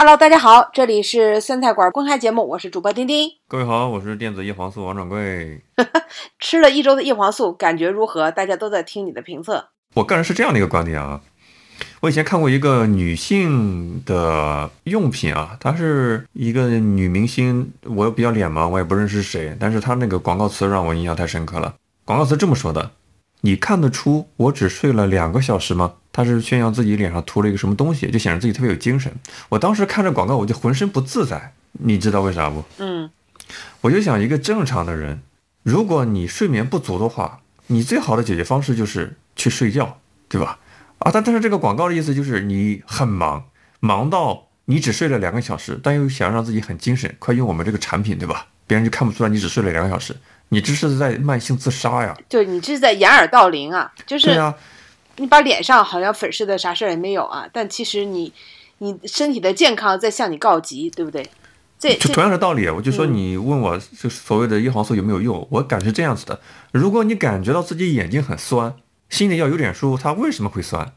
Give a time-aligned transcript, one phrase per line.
[0.00, 3.30] Hello，大家好，这里是酸菜馆公开节目，我是主播丁丁。
[3.48, 5.60] 各位好，我是电子叶黄素王掌柜。
[6.38, 8.30] 吃了一周的叶黄素，感觉如何？
[8.30, 9.70] 大家都在听你的评测。
[9.94, 11.20] 我个人是这样的一个观点啊，
[11.98, 21.74] 我以前看过一个女性的用品啊，她是一个女明星，我又比较脸盲，我也不认识谁，但是她那个广告词让我印象太深刻了。
[22.04, 22.92] 广告词这么说的
[23.42, 29.12] ：“你看得出我只睡了两个小时吗？”他是炫耀自己脸上涂了一个什么东西，就显得自己特别有精神。
[29.50, 31.52] 我当时看着广告，我就浑身不自在。
[31.74, 32.64] 你知道为啥不？
[32.78, 33.08] 嗯，
[33.82, 35.22] 我就想，一个正常的人，
[35.62, 40.58] 如果你睡眠不足的话，你最好的解决方式就是去睡觉，对吧？
[40.98, 43.44] 啊，但但是这个广告的意思就是你很忙，
[43.78, 48.48] 忙到你只睡了两个小时，但又想让自己很精神，快用我们这个产品，对吧？
[48.66, 50.16] 别人就看不出来你只睡了两个小时，
[50.48, 52.18] 你这是在慢性自杀呀！
[52.28, 53.92] 就你这是在掩耳盗铃啊！
[54.04, 54.52] 就是对呀。
[55.18, 58.32] 你把脸上好像粉饰的啥事儿也没有啊，但其实你，
[58.78, 61.28] 你身体的健康在向你告急，对不对？
[61.78, 66.40] 这就同样的道理，我就说你问我就所谓的叶黄素有没有用，我感觉这样子的：
[66.72, 68.74] 如果你感觉到自己眼睛很酸，
[69.08, 70.92] 心里要有点数，它为什么会酸？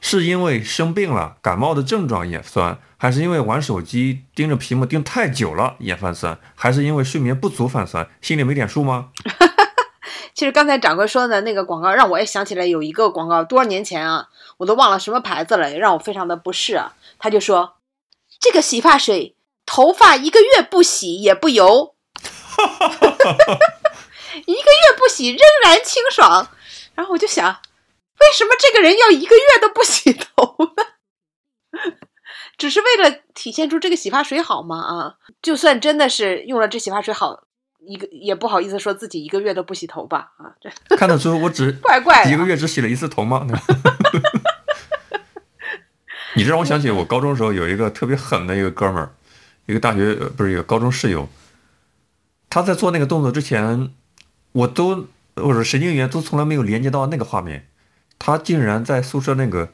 [0.00, 8.08] 是因为生病了，感冒的症状眼酸，还是因为玩手机盯着屏幕盯太久了眼泛酸，还是因为睡眠不足泛酸？
[8.20, 9.10] 心里没点数吗？
[10.34, 16.94] 其实刚才掌柜说的那个广告，让我也想起来有一个广告，多少年前啊，我都忘了什么牌子了，也让我非常的不适啊。
[17.18, 17.76] 他就说，
[18.40, 21.94] 这个洗发水，头发一个月不洗也不油，
[24.46, 26.48] 一个月不洗仍然清爽。
[26.94, 27.60] 然后我就想，
[28.20, 30.84] 为什么这个人要一个月都不洗头呢？
[32.56, 34.80] 只是为了体现出这个洗发水好吗？
[34.80, 37.44] 啊，就算真的是用了这洗发水好。
[37.84, 43.46] 一个也不好意思说自己一个月都不洗头吧啊，这看得出我只 怪怪一个月只洗了一次头吗？
[46.36, 49.12] 你这让我想起我高中时候有一个特别狠的一个哥们儿，
[49.66, 51.28] 一个大学不是一个高中室友，
[52.48, 53.90] 他在做那个动作之前，
[54.52, 57.66] 我都我说神经元都从来没有连接到那个画面，
[58.18, 59.68] 他竟然在宿舍那个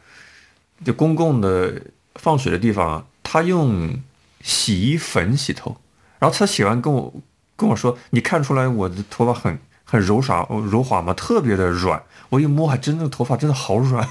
[0.84, 1.82] 就公共的
[2.16, 4.00] 放水的地方，他用
[4.40, 5.76] 洗衣粉洗头，
[6.18, 7.12] 然后他洗完跟我。
[7.58, 11.12] 跟我说，你看出来我的头发很很柔滑柔滑吗？
[11.12, 14.08] 特别的软，我一摸还真的头发真的好软，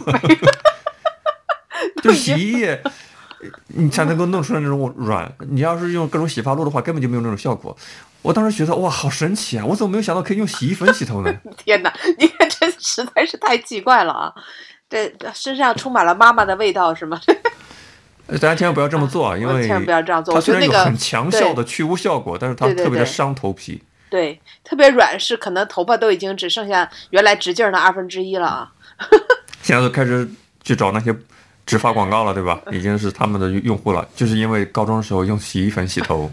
[2.03, 2.83] 就洗衣液，
[3.67, 5.33] 你才能够弄出来那种软。
[5.49, 7.75] 你要是用各种洗发露的话，根本就没有那种效果。
[8.21, 9.63] 我当时觉得哇，好神奇啊！
[9.65, 11.33] 我怎么没有想到可以用洗衣粉洗头呢？
[11.55, 14.33] 天哪，你看这实在是太奇怪了啊！
[14.89, 17.21] 这身上充满了妈妈的味道是吗？
[18.27, 19.37] 大家千万不要这么做啊！
[19.37, 20.33] 因为千万不要这样做。
[20.33, 23.81] 它虽然有很强效的去污效果，但是它特别的伤头皮。
[24.09, 28.71] 对，特别软是可能头发都已经只剩下原来直径的二分之一了啊！
[29.63, 30.29] 现在都开始
[30.63, 31.15] 去找那些
[31.65, 32.61] 植发广告了，对吧？
[32.71, 36.29] 已经是他们的用户了，就是因为高中时候用洗衣粉洗头。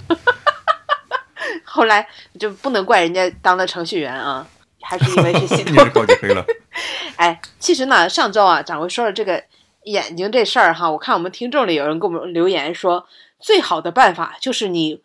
[1.64, 2.06] 后来
[2.38, 4.46] 就不能怪人家当了程序员啊，
[4.82, 5.70] 还是因为是洗 头。
[5.70, 6.44] 你是高级黑了。
[7.16, 9.42] 哎，其实呢，上周啊，掌柜说了这个。
[9.84, 13.06] 眼睛这事儿哈，我看我们听众里有人给我们留言说，
[13.38, 15.02] 最好的办法就是你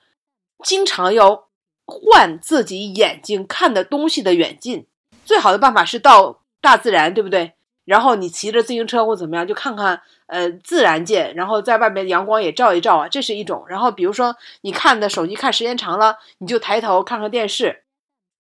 [0.63, 1.47] 经常要
[1.85, 4.85] 换自己眼睛看的东西的远近。
[5.25, 7.53] 最好的办法是到大自然，对不对？
[7.85, 13.66] 然后你骑着自行车或怎么样，就看看呃自然界，然后在外面阳光也照一照啊，这是一种。
[13.68, 17.84] 然后比如说你看的手机看时间长了，你就抬头看看电视，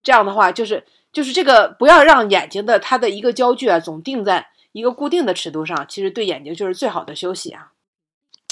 [0.03, 4.47] 这样的话就是就是这个不要让眼睛的它的一个焦距啊总定在。
[4.71, 7.71] 一个固定的尺度上，其实对眼睛就是最好的休息啊。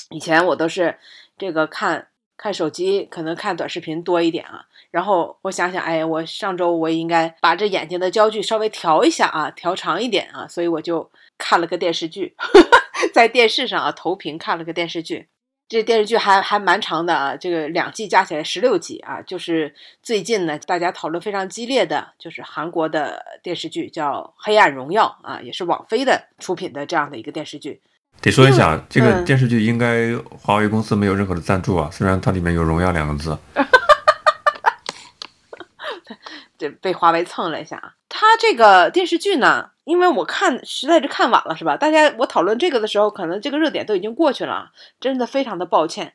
[0.10, 0.98] 以前我都是
[1.38, 4.66] 这个看看手机，可能看短视频多一点啊。
[4.90, 10.48] 然后我想想，哎，我上周我应该把这眼睛的焦距稍微调一下啊，调长一点啊。
[10.48, 12.36] 所以我就看了个电视剧，
[13.14, 15.28] 在电视上啊投屏看了个电视剧。
[15.70, 27.82] 这电视剧还还蛮长的啊，这个两季加起来十六集啊，就是最近呢大家讨论非常激烈的就是韩国的电视剧叫《黑暗荣耀》啊，也是网飞的出品的这样的一个电视剧。
[28.22, 33.38] 得说一下，这个电视剧应该华为公司没有任何的赞助啊，虽然它里面有“荣耀”两个字。
[36.58, 37.94] 这被华为蹭了一下啊！
[38.10, 41.78] 它这个电视剧呢，因为我看实在是看晚了，是吧？
[41.78, 46.14] 大家我讨论这个的时候，可能这个热点都已经过去了啊，真的非常的抱歉。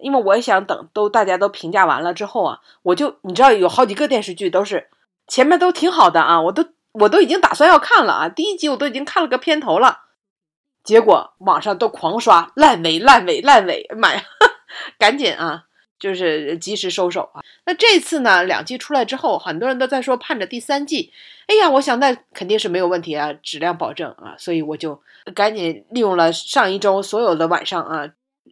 [0.00, 4.88] 因为我也想等都大家都评价完了之后啊，我就你知道有好几个电视剧都是
[5.28, 10.00] 前面都挺好的啊，我都我都已经打算要看了啊，第一集我都已经看了个片头了，
[10.82, 14.22] 结果网上都狂刷烂尾烂尾烂尾，妈呀，
[14.98, 15.64] 赶紧啊！
[15.98, 17.42] 就是及时收手啊！
[17.66, 21.12] 那这次呢，两季出来之后，很多人都在说盼着第三季。
[21.46, 25.00] 哎呀，我想那肯定是没有问题啊，质量保证啊，所以我就
[25.34, 28.08] 赶紧利用了上一周所有的晚上啊，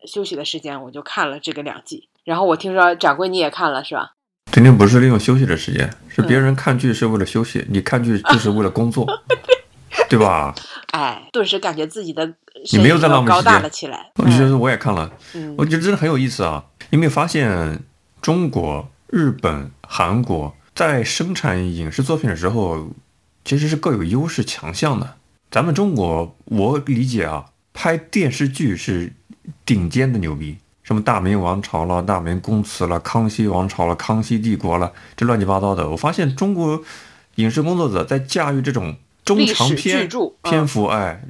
[0.06, 2.08] 休息的时间，我就看了这个两季。
[2.24, 4.12] 然后我听说掌柜你也看了是吧？
[4.50, 9.06] 肯定不是利用休息的时间，是别人看剧是为了休息，你看剧就是为了工作，
[10.08, 10.54] 对吧？
[10.92, 12.34] 哎，顿时感觉自己的
[12.72, 14.10] 你没有在浪费高大了起来。
[14.16, 16.64] 我觉得我也看了，嗯我觉得真的很有意思啊！
[16.90, 17.80] 你有没有发现，
[18.20, 22.90] 中国、日本、韩国在生产影视作品的时候，
[23.44, 25.16] 其实是各有优势强项的。
[25.50, 29.12] 咱们中国，我理解啊，拍电视剧是
[29.64, 35.88] 顶尖的牛逼，什么大明王朝了、大明宫词了、康熙王朝了、康熙帝国了，这乱七八糟的。
[35.88, 36.82] 我发现中国
[37.36, 41.22] 影视工作者在驾驭这种中长篇巨著嗯篇幅，哎，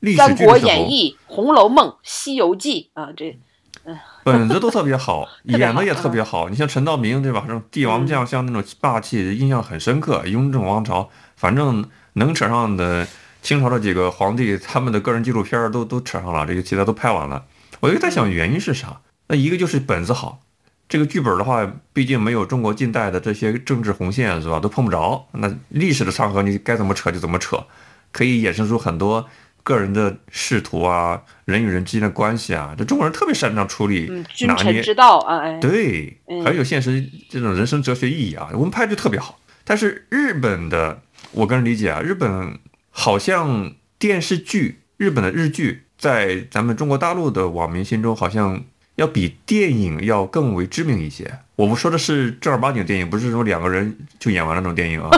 [0.00, 3.38] 历史三国演义》《红楼梦》《西游记》啊，这
[4.24, 6.48] 本子都特别好， 演的也特别好。
[6.48, 7.44] 你像陈道明对吧？
[7.46, 10.26] 这种帝王将相那种霸气，印象很深刻。
[10.26, 13.06] 雍正王朝，反正能扯上的
[13.42, 17.44] 清朝的几个皇帝，他们的个人纪录片都都扯上了，这个其他都拍完了。
[17.78, 19.00] 我就在想原因是啥？
[19.28, 20.40] 那一个就是本子好，
[20.88, 24.60] 这个剧本的话，毕竟没有中国近代的这些政治红线是吧？
[24.60, 25.26] 都碰不着。
[25.32, 27.64] 那历史的长河，你该怎么扯就怎么扯，
[28.12, 29.28] 可以衍生出很多
[29.64, 32.72] 个人的仕途啊，人与人之间的关系啊。
[32.78, 38.50] 这中国人特别擅长处理嗯，君拿捏臣之道啊，哎，对嗯，很有现实这种人生哲学意义啊。
[38.52, 41.02] 我们拍就特别好，但是日本的，
[41.32, 42.58] 我个人理解啊，日本
[42.90, 48.62] 好像电视剧，日本的日剧在咱们中国大陆的网民心中，好像
[48.96, 51.38] 要比电影要更为知名一些。
[51.54, 55.10] 我们说的是正儿八经电影，不是说两个人就演完了那种电影啊。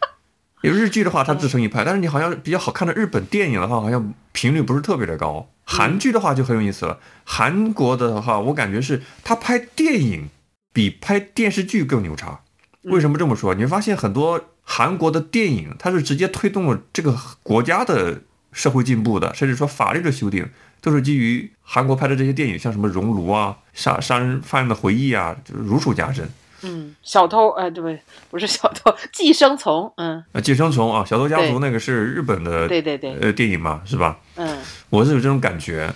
[0.62, 5.48] 有日剧的话，它自成一派，但是你好像比较好看的日本电影的话，好像频率不是特别的高。
[5.64, 10.28] 韩剧的话就很有意思了，韩国的话，我感觉是他拍电影
[10.72, 12.40] 比拍电视剧更牛叉。
[12.82, 13.54] 为什么这么说？
[13.54, 18.22] 你会发现很多韩国的电影，它是直接推动了这个国家的
[18.52, 20.48] 社会进步的，甚至说法律的修订，
[20.80, 26.28] 都是基于韩国拍的这些电影，像什么《熔炉》啊、杀杀人犯的回忆啊，就是如数家珍。
[26.62, 28.00] 嗯，小偷，呃，对不对？
[28.30, 34.18] 不是小偷， 寄生虫，嗯，啊，寄生虫啊，小偷家族那个是日本的对对对，呃电影嘛，是吧？
[34.34, 34.58] 嗯
[34.90, 35.92] 我是有这种感觉。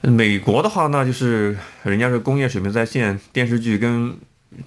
[0.00, 4.16] 美国的话呢，就是人家是工业水平在线，电视剧跟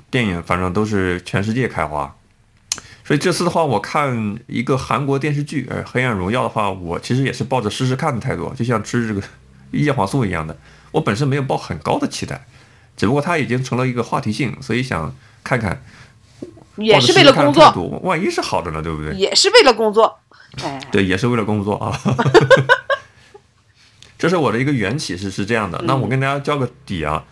[0.09, 2.15] 电影反正都是全世界开花。
[3.09, 9.23] 所以这次的话，我看一个韩国电视剧，呃，《黑暗荣耀》的话，我其实也是抱着试试看的态度，就像吃这个
[9.73, 10.55] 叶黄素一样的。
[10.91, 12.45] 我本身没有抱很高的期待，
[12.95, 15.11] 只不过它已经成了一个话题性，所以想
[15.43, 15.83] 看看。
[16.75, 17.71] 也是为了工作，
[18.03, 19.11] 万一是好的呢，对不对？
[19.15, 20.19] 也是为了工作，
[20.61, 21.99] 哎，对，也是为了工作啊。
[24.19, 25.81] 这是我的一个缘起是是这样的。
[25.85, 27.23] 那我跟大家交个底啊，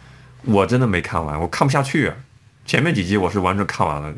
[0.41, 2.11] 我真的没看完，我看不下去。
[2.65, 4.11] 前面几集我是完全看完了，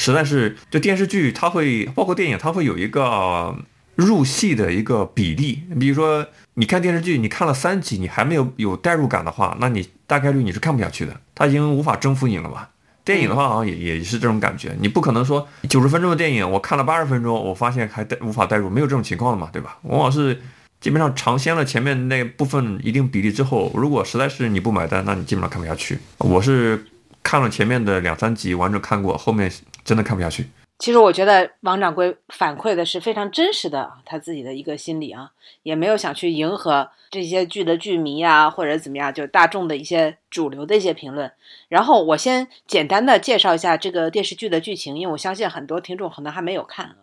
[0.00, 3.54] 实在是就电视剧它会包括电影，它会有一个
[3.96, 5.62] 入戏的一个比例。
[5.78, 12.68] 比如说你看电视剧，你看了三集，你还没有有代入感的话，那你大概率你是看不下去的，它已经无法征服你了嘛。
[13.04, 19.76] 电影的话，好像也也是这种感觉，你不可能说九十分钟的电影，我看了八十分钟，我发现还带无法代入，没有这种情况的嘛，对吧？
[19.82, 20.40] 往往是
[20.80, 25.98] 基本上尝鲜了前面那部分一定比例之后，如果实在是你不买单，那你基本上看不下去。
[26.18, 26.86] 我是
[27.22, 29.50] 看了前面的两三集，完整看过，后面
[29.84, 30.48] 真的看不下去。
[30.78, 35.30] 其实我觉得王掌柜反馈的是非常真实的他自己的一个心理啊，
[35.62, 41.30] 也没有想去迎合这些剧的剧迷啊，或者怎么样，就大众的一些主流的一些评论。
[41.68, 46.96] 然后我先简单的介绍一下这个电视剧的剧情，因为我相信很多听众可能还没有看啊。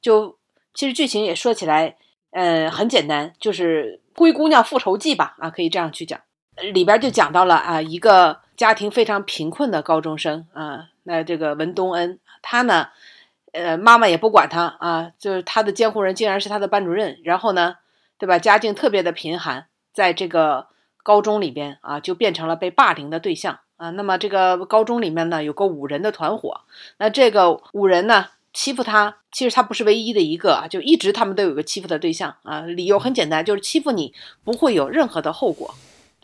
[0.00, 0.38] 就
[0.72, 1.96] 其实剧情也说起来，
[2.30, 6.20] 呃，很简单，就是《灰姑娘复仇记》吧，啊，可以这样去讲。
[6.72, 12.88] 里边就讲到了啊，一个家庭非常贫困的高中生啊，那这个文东恩，他呢。
[13.56, 17.76] 呃，妈妈也不管他啊，就是他的监护人竟然是他的班主任，然后呢，
[18.18, 18.36] 对吧？
[18.36, 20.66] 家境特别的贫寒，在这个
[21.04, 23.90] 高中里边啊，就变成了被霸凌的对象啊。
[23.90, 26.62] 那么这个高中里面呢，有个五人的团伙，
[26.98, 32.62] 那这个五人呢欺负他，其实他不是唯一的一个啊，就一直他们都有个欺负的对象啊。
[32.62, 35.72] 理由很简单，就是欺负你不会有任何的后果。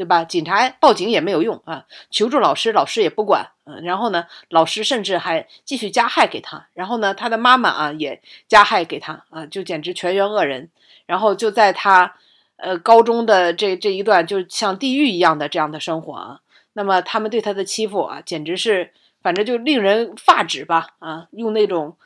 [0.00, 0.24] 对吧？
[0.24, 3.50] 警察报警也没有用啊，求助老师，老师也不管。
[3.64, 6.68] 嗯，然后呢，老师甚至还继续加害给他。
[6.72, 10.70] 然后呢，他的妈妈啊也加害给他啊，就简直全员恶人。
[11.04, 12.14] 然后就在他
[12.56, 16.40] 呃高中的这这一段，就像地狱一样的这样的生活啊。
[16.72, 21.26] 那么他们对他的欺负啊，简直是反正就令人发指吧啊！
[21.32, 21.98] 用那种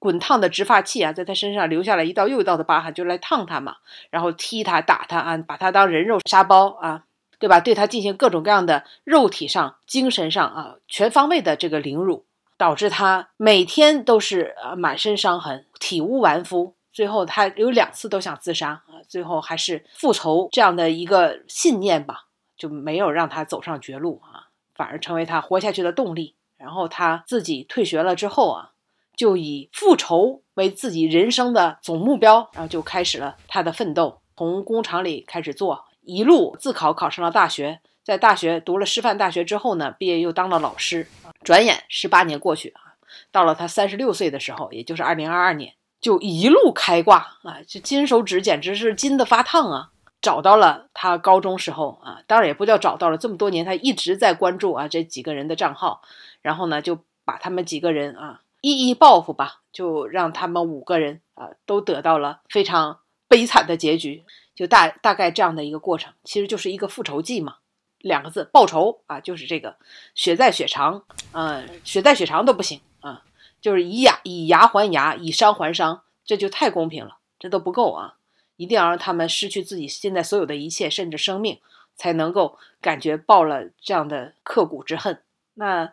[0.00, 3.76] 滚烫的直发器啊，在他身上留下了一道又一道的疤痕，就来烫他嘛，
[4.10, 7.04] 然后踢他、打他啊，把他当人肉沙包啊。
[7.38, 7.60] 对吧？
[7.60, 12.24] 对他进行各种各样的肉体上、精神上啊，全方位的这个凌辱，
[12.56, 22.26] 导致他每天都是呃满身伤痕、体无完肤，最后他有两次都想自杀啊，最后还是复仇这样的一个信念吧，
[22.56, 26.34] 就没有让他走上绝路啊，反而成为他活下去的动力。
[26.58, 28.70] 然后他自己退学了之后啊，
[29.14, 41.06] 就以复仇为自己人生的总目标，然后就开始了他的奋斗，从工厂里开始做，一路自考考上了大学，在大学读了师范大学之后呢，毕业又当了老师。
[41.42, 42.94] 转眼十八年过去啊，
[43.30, 45.74] 到了他三十六岁的时候，也就是二零二二年。
[46.00, 49.90] 就一路开挂啊，这金手指简直是金的发烫啊！
[50.20, 56.02] 找到了他高中时候啊，当然也不叫找到了，这么多年他一直在关注啊这几个人的账号，
[56.42, 64.24] 然后呢就把他们几个人啊一一报复吧，就让他们五个人啊都得到了非常悲惨的结局，
[64.56, 67.58] 就大大概这样的一个过程，其实就是一个复仇记嘛，
[67.98, 69.76] 两个字报仇啊，就是这个
[70.14, 73.22] 血债血偿，嗯，血债血偿都不行啊。
[73.60, 78.14] 就是以牙以牙还牙，以伤还伤，这就太公平了，这都不够啊！
[78.56, 81.60] 一定要让他们失去自己现在所有的一切，甚至生命，
[81.94, 85.22] 才能够感觉报了这样的刻骨之恨。
[85.54, 85.92] 那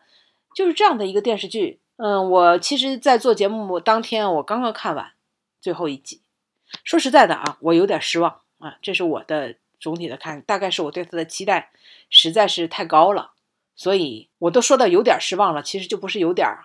[0.55, 1.81] 就是这样的一个电视剧。
[1.97, 5.11] 嗯，我其实，在做节目当天，我刚刚看完
[5.59, 6.21] 最后一集。
[6.83, 11.71] 说实在的啊，我有点失望啊，这是我的总体的看，大概是我对他的期待
[12.09, 13.31] 实在是太高了，
[13.75, 16.63] 所以我都说到有点失望了，其实就不是有点儿。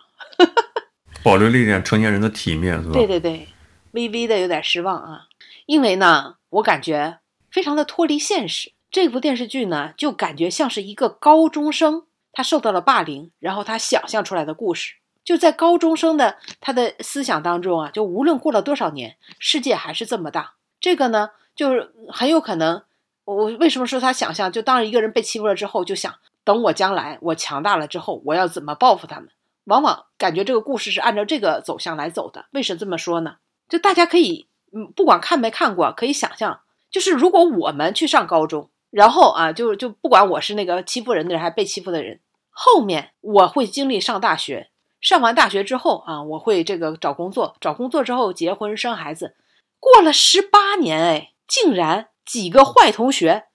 [1.25, 2.93] 保留了一点成年人的体面，是吧？
[2.93, 3.49] 对对对，
[3.91, 5.27] 微微的有点失望啊，
[5.67, 7.19] 因为呢，我感觉
[7.51, 8.73] 非常的脱离现实。
[8.91, 14.95] 这部电视剧呢，就感觉像是一个高中生，他受到了霸凌，然后他想象出来的故事。
[15.25, 20.55] 就在高中生的他的思想当中啊，就无论过了多少年，世界还是这么大。
[20.81, 22.81] 这个呢，就是很有可能，
[23.25, 24.53] 我为什么说他想象？
[24.53, 29.29] 就当一个人被欺负了之后，就想等我将来我强大了之后，我要怎么报复他们。
[29.65, 32.47] 往往感觉这个故事是按照这个走向来走的。
[32.53, 33.39] 为什么这么说呢？
[33.69, 36.61] 就大家可以，嗯，不管看没看过，可以想象，
[36.91, 49.37] 就是如果我们去上高中，然后啊，就就不管我是那个欺负人的人还是被欺负的人，后面我会经历上大学，上完大学之后啊，我会这个找工作，找工作之后结婚生孩子，
[49.79, 53.47] 过了十八年，哎，竟然几个坏同学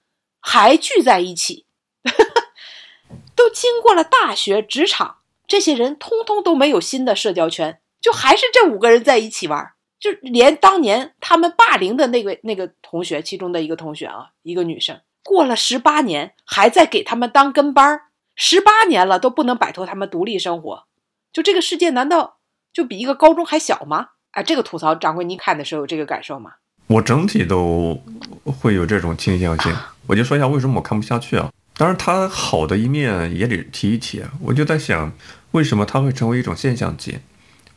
[0.41, 1.67] 还聚在一起，
[3.35, 5.19] 都经过了大学、职场。
[5.45, 20.87] 这些人通通都没有新的社交圈，就还是这五个人在一起玩，就连当年他们霸凌的那位那个同学，其中的一个同学啊，一个女生，过了十八年还在给他们当跟班儿，十八年了都不能摆脱他们独立生活，
[21.31, 22.39] 就这个世界难道
[22.71, 24.11] 就比一个高中还小吗？
[24.31, 26.53] 啊，这个吐槽，掌柜，你看的时候有这个感受吗？
[26.87, 28.03] 我整体都
[28.45, 29.75] 会有这种倾向性，
[30.07, 31.51] 我就说一下为什么我看不下去啊。
[31.75, 35.11] 当然，它好的一面也得提一提啊，我就在想。
[35.53, 37.19] 为什么它会成为一种现象级？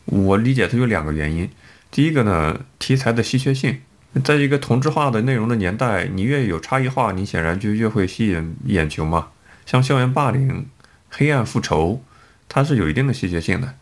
[0.06, 1.46] 我理解它有两个原因。
[1.90, 3.80] 第一个呢，题材的稀缺性，
[4.25, 9.28] 在一个同质化的内容的年代，你越有差异化，你显然就越会吸引眼球嘛。
[9.66, 10.66] 像校园霸凌、
[11.10, 12.02] 黑暗复仇，
[12.48, 13.75] 它是有一定的稀缺性的，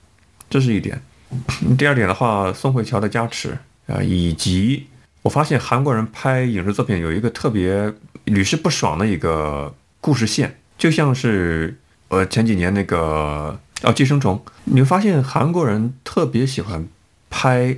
[0.51, 1.01] 这是一点。
[1.79, 4.89] 第二点的话，宋慧乔的加持啊，以及
[5.25, 7.93] 我发现韩国人拍影视作品有一个特别
[8.25, 11.79] 屡试不爽的一个故事线，就像是
[12.09, 13.59] 呃前几年那个。
[13.83, 16.89] 哦，寄生虫，你会发现韩国人特别喜欢
[17.29, 17.77] 拍，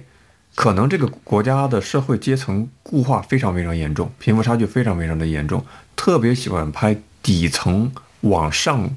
[0.54, 8.88] 可能这个国家的社会阶层固化非常非常严重，贫富差距非常非常的严重，特别喜欢拍底层往上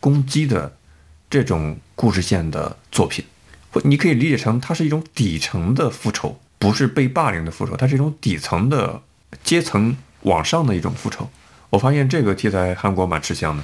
[0.00, 0.76] 攻击的
[1.28, 3.26] 这种故事线的作品，
[3.70, 9.02] 或你可以理解成它是一种底层的复仇，不是被霸凌的复仇，它是一种底层的
[9.44, 11.28] 阶层往上的一种复仇。
[11.70, 13.62] 我发现这个题材韩国蛮吃香的。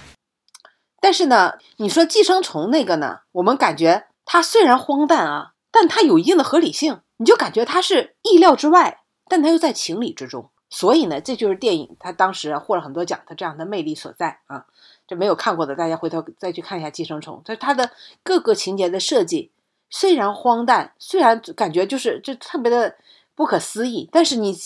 [1.00, 3.20] 但是呢，你说寄生虫那个呢？
[3.32, 10.50] 我们感觉它虽然荒诞啊，但它有一定的合理性，你就感觉它是意料之外，但它又在情理之中。
[10.70, 14.66] 所以呢，这就是电影它当时获了很多奖它这样的魅力所在啊。
[15.06, 17.90] 这没有看过的，大家回头再去看一下《寄生虫》，它它的
[18.22, 19.50] 各个情节的设计
[19.92, 22.96] 虽然荒诞，虽然感觉就是就特别的
[23.36, 24.56] 不可思议，但是你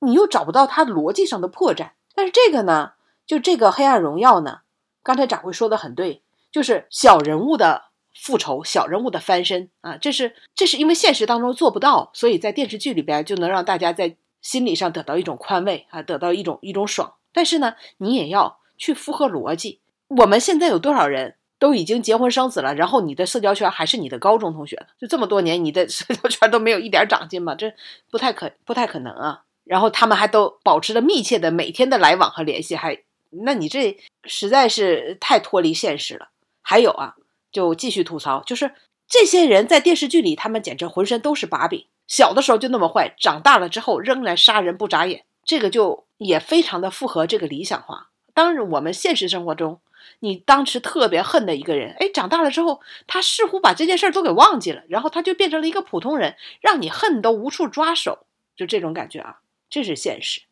[0.00, 1.90] 你又找不到它逻辑上的破绽。
[2.14, 2.94] 但是这个呢，
[3.26, 4.62] 就这个《黑暗荣耀》呢。
[5.02, 7.84] 刚才掌柜说的很对，就是小人物的
[8.14, 17.14] 复仇，小人物的翻身啊，这是这是因为现实当中做不到，所以在电视剧里边就能让大家在心理上得到一种宽慰啊，得到一种一种爽。
[17.32, 19.80] 但是呢，你也要去符合逻辑。
[20.08, 24.86] 我们现在有多少人都已经结婚生子了，然后你的社交圈还是你的高中同学呢？
[24.98, 27.54] 就这么多年，你的 社交圈都没有一点长进吗？
[27.54, 27.72] 这
[28.10, 29.42] 不太可不太可能啊。
[29.62, 32.98] 然后他们还都保持着密切的每天的来往和联系，还。
[33.44, 36.30] 那你这实在是太脱离现实了。
[36.62, 37.14] 还有啊，
[37.52, 38.72] 就继续吐槽，就是
[39.06, 41.86] 这些人在电视剧里，他们简直浑身都是把柄。
[42.08, 48.08] 小的时候就那么坏，长大了之后仍然杀人不眨眼，这个就也非常的符合这个理想化。
[48.34, 49.80] 当然，我们现实生活中，
[50.20, 58.26] 你当时特别恨的一个人，哎，长大了之后，他似乎把这件事儿都给忘记了，然后他就变成了一个普通人，让你恨都无处抓手，
[58.56, 60.42] 就这种感觉啊，这是现实。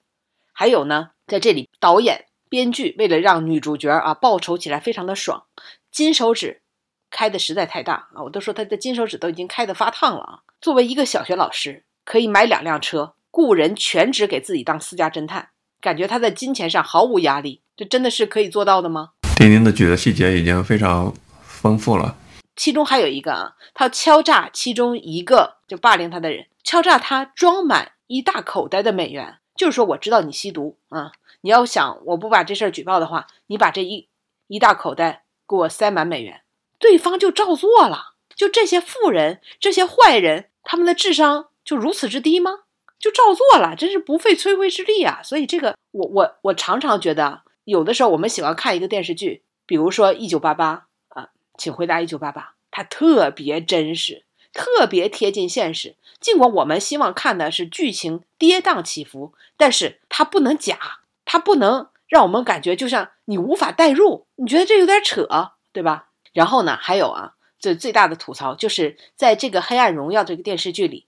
[0.53, 5.45] 还有呢，在这里，导演、编剧为了让女主角啊报仇起来非常的爽，
[5.91, 6.63] 金手指
[7.11, 10.41] 开的实在太大啊，我都说他的金手指都已经开的发烫了啊。
[10.61, 15.51] 作为一个小学老师，可以买两辆车，雇人全职给自己当私家侦探，
[15.81, 19.11] 感觉他在金钱上毫无压力，这真的是可以做到的吗？
[19.39, 21.15] 丁丁的举的细节已经非常
[21.45, 22.17] 丰富了。
[22.57, 34.09] 其中还有一个啊，他敲诈其中一个就霸凌他的人，敲诈他装满一大口袋的美元，就是说我知道你吸毒啊，你要想我不把这事儿举报的话，你把这一
[34.49, 36.43] 一大口袋给我塞满美元，
[36.81, 38.15] 对方就照做了。
[38.35, 42.63] 就这些富人，这些坏人，他们的智商就如此之低吗？
[42.99, 45.21] 就照做了，真是不费吹灰之力啊！
[45.23, 50.87] 所以这个，我我我常常觉得，有的时候我们喜欢看一个电视剧，比如说《一九八八》
[51.21, 55.97] 啊，请回答一九八八，它特别真实，特别贴近现实。
[56.19, 65.29] 尽管我们希望看的是剧情跌宕起伏，但是它不能假，它不能让我们感觉就像你无法代入，你觉得这有点扯，
[65.71, 66.09] 对吧？
[66.33, 67.35] 然后呢，还有啊。
[67.61, 71.07] 这最大的吐槽就是在这个《黑暗荣耀》这个电视剧里，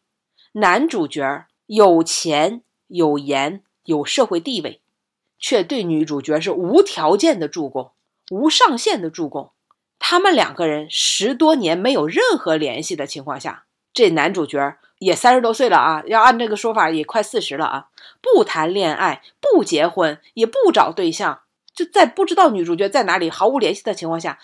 [0.53, 4.80] 男主角有钱、有颜、有社会地位，
[5.41, 7.91] 却对女主角是无条件的助攻、
[8.31, 9.51] 无上限的助攻。
[9.99, 17.89] 他们两个人十多年没有任何联系的情况下，这男主角也三十多岁了啊，要按这个说法也快四十了啊，
[18.21, 21.41] 不谈恋爱、不结婚、也不找对象，
[21.75, 24.39] 就在不知道女主角在哪里、毫无联系的情况下。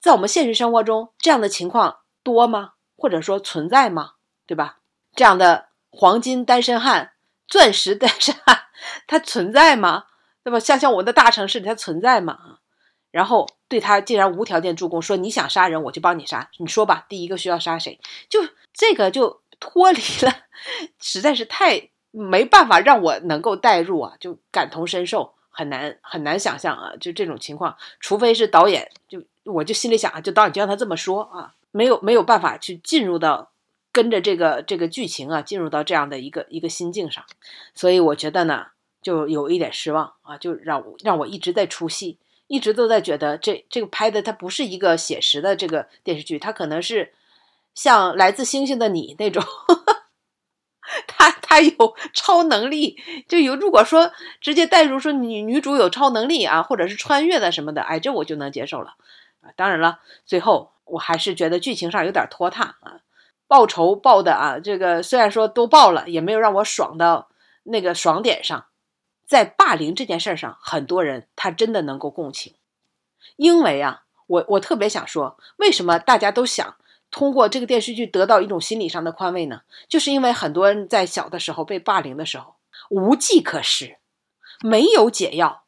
[0.00, 2.72] 在我们现实生活中，这样的情况多吗？
[2.96, 4.12] 或者说存在吗？
[4.46, 4.78] 对吧？
[5.14, 7.12] 这样的黄金单身汉、
[7.48, 8.64] 钻石单身汉，
[9.06, 10.04] 他存在吗？
[10.44, 10.60] 那么？
[10.60, 12.58] 像像我们的大城市里，他存在嘛？
[13.10, 16.50] 然后对他竟然无条件助攻，说你想杀人，我就帮你杀。
[16.58, 17.98] 你说吧，第一个需要杀谁？
[18.28, 18.40] 就
[18.72, 20.32] 这个就脱离了，
[21.00, 29.22] 实在是太没办法让我能够代入啊，就感同身受，很难很难想象啊，就这种情况，除非是导演就。
[29.44, 33.50] 我就心里想啊，就导演就让他这么说啊，没有没有办法去进入到
[33.90, 37.24] 跟着这个这个剧情啊，进入到这样的一个一个心境上，
[37.74, 38.66] 所以我觉得呢，
[39.02, 47.14] 就有一点失望啊，就让我让我一直在出戏，一直都在觉得这这个拍的它不是一个写实的这个电视剧，它可能是
[47.74, 49.42] 像来自星星的你那种，
[51.06, 58.94] 他他有超能力，就有如果说直接带入说女女主有超能力啊，或者是穿越的什么的，哎，这我就能接受了。
[59.40, 63.00] 啊，当然了，最后我还是觉得剧情上有点拖沓啊，
[63.46, 67.30] 报仇报的啊，这个虽然说都报了，也没有让我爽到
[67.62, 68.66] 那个爽点上。
[69.30, 72.56] 在霸凌这件事上，很多人他真的能够共情，
[73.36, 76.74] 因为啊，我我特别想说，为什么大家都想
[77.12, 79.62] 通过这个电视剧得到一种心理上的宽慰呢？
[79.88, 82.56] 就是因为很多人在小的时候被霸凌的时候
[82.88, 83.98] 无计可施，
[84.64, 85.62] 没有解药，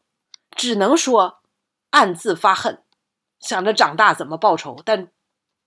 [0.50, 1.38] 只能说
[1.90, 2.82] 暗自发恨。
[3.38, 5.06] 想着长大怎么报仇，但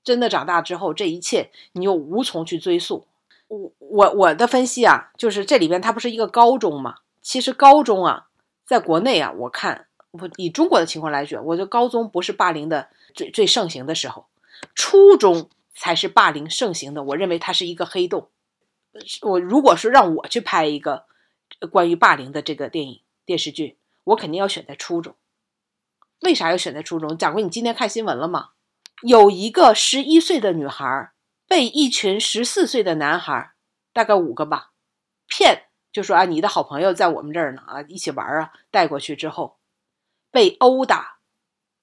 [0.03, 3.08] 真的长大之后，这一切你又无从去追溯。
[3.47, 6.95] 我我我的分析啊，就是这里边它不是一个高中嘛？
[7.26, 8.28] 其实高中啊，
[8.68, 14.28] 在国内啊，我看我以中国的情况来讲，我觉得高中不是霸凌的最最盛行的时候，
[14.76, 17.02] 初中才是霸凌盛行的。
[17.04, 18.30] 我认为它是一个黑洞。
[19.24, 21.06] 我如果说让我去拍一个
[21.72, 25.16] 关于霸凌的这个电影电视剧，我肯定要选在初中。
[26.22, 27.18] 为啥要选在初中？
[27.18, 28.50] 蒋过，你今天看新闻了吗？
[29.02, 31.12] 有一个十一岁的女孩
[31.48, 33.54] 被一群十四岁的男孩，
[33.92, 34.72] 大概五个吧，
[35.28, 35.64] 骗，
[35.95, 39.55] 就说啊，你的好朋友在我们这儿呢，啊，一起玩啊，带过去之后，
[40.29, 41.19] 被殴打、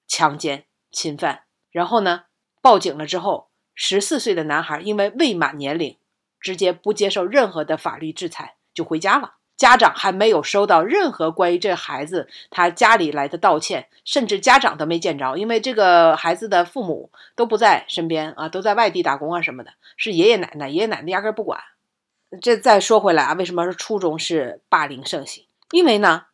[0.07, 2.25] 强奸、侵犯，然后呢，
[2.61, 5.97] 报警了之后，十四岁的男孩因为未满年龄，
[6.39, 9.37] 直接不接受任何的法律制裁，就回家了。
[9.57, 21.59] 家长还没有收到任何关于这孩子他家里来的道歉，甚至家长都没见着，因为这个孩子的父母都不在身边啊，都在外地打工啊什么的，是爷爷奶奶，爷爷奶奶压根不管。
[22.41, 25.47] 这再说回来啊，为什么说初中是霸凌盛行？
[25.71, 26.25] 因为呢，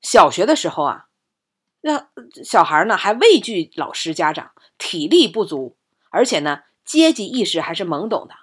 [0.00, 1.06] 小学的时候啊，
[1.82, 2.08] 那
[2.44, 5.76] 小孩呢还畏惧老师家长，体力不足，
[6.10, 8.34] 而且呢阶级意识还是懵懂的。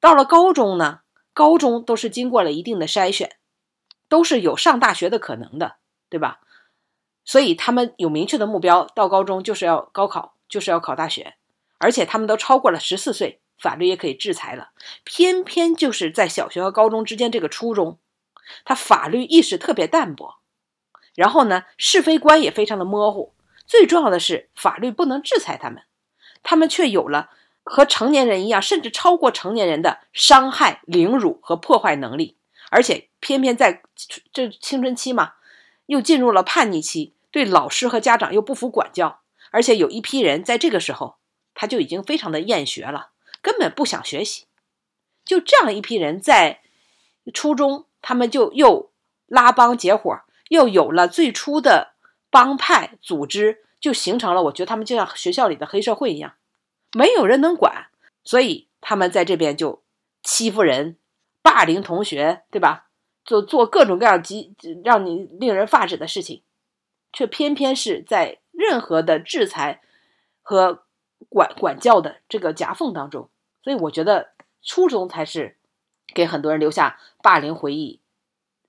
[0.00, 1.00] 到了高中呢。
[1.34, 3.36] 高中都是经过了一定的筛选，
[4.08, 5.76] 都是有上大学的可能的，
[6.08, 6.40] 对吧？
[7.24, 11.36] 所以他们有明确的目标，到高中就是要高考，就是要考大学，
[11.78, 14.70] 而且他们都超过了十四岁法律也可以制裁了。
[15.04, 17.98] 偏偏就是在小学和高中之间这个初中，
[18.64, 20.38] 他法律意识特别淡薄，
[21.14, 23.34] 然后呢，是非观也非常的模糊。
[23.66, 25.82] 最重要的是，法律不能制裁他们，
[26.42, 27.30] 他们却有了
[27.62, 32.36] 和成年人一样，甚至超过成年人的伤害、凌辱和破坏能力。
[32.70, 33.82] 而且偏偏在
[34.32, 35.34] 这青春期嘛，
[35.86, 39.20] 又进入了叛逆期，对老师和家长又不服管教。
[39.50, 41.16] 而且有一批人在这个时候，
[41.54, 43.08] 他就已经非常的厌学了，
[43.40, 44.46] 根本不想学习。
[45.24, 46.60] 就这样一批人在
[47.32, 48.90] 初中，他们就又
[49.26, 51.94] 拉帮结伙，又有了最初的
[52.30, 54.44] 帮派组织，就形成了。
[54.44, 56.34] 我觉得他们就像学校里的黑社会一样，
[56.92, 57.88] 没有人能管，
[58.24, 59.82] 所以他们在这边就
[60.22, 60.96] 欺负人、
[61.42, 62.88] 霸凌同学，对吧？
[63.24, 66.42] 做做各种各样极让你令人发指的事情，
[67.12, 68.40] 却偏偏是在。
[68.60, 69.80] 任何的制裁
[70.42, 70.82] 和
[71.28, 73.28] 管管教的这个夹缝当中，
[73.62, 74.30] 所以我觉得
[74.62, 75.56] 初中才是
[76.14, 78.00] 给很多人留下霸凌回忆、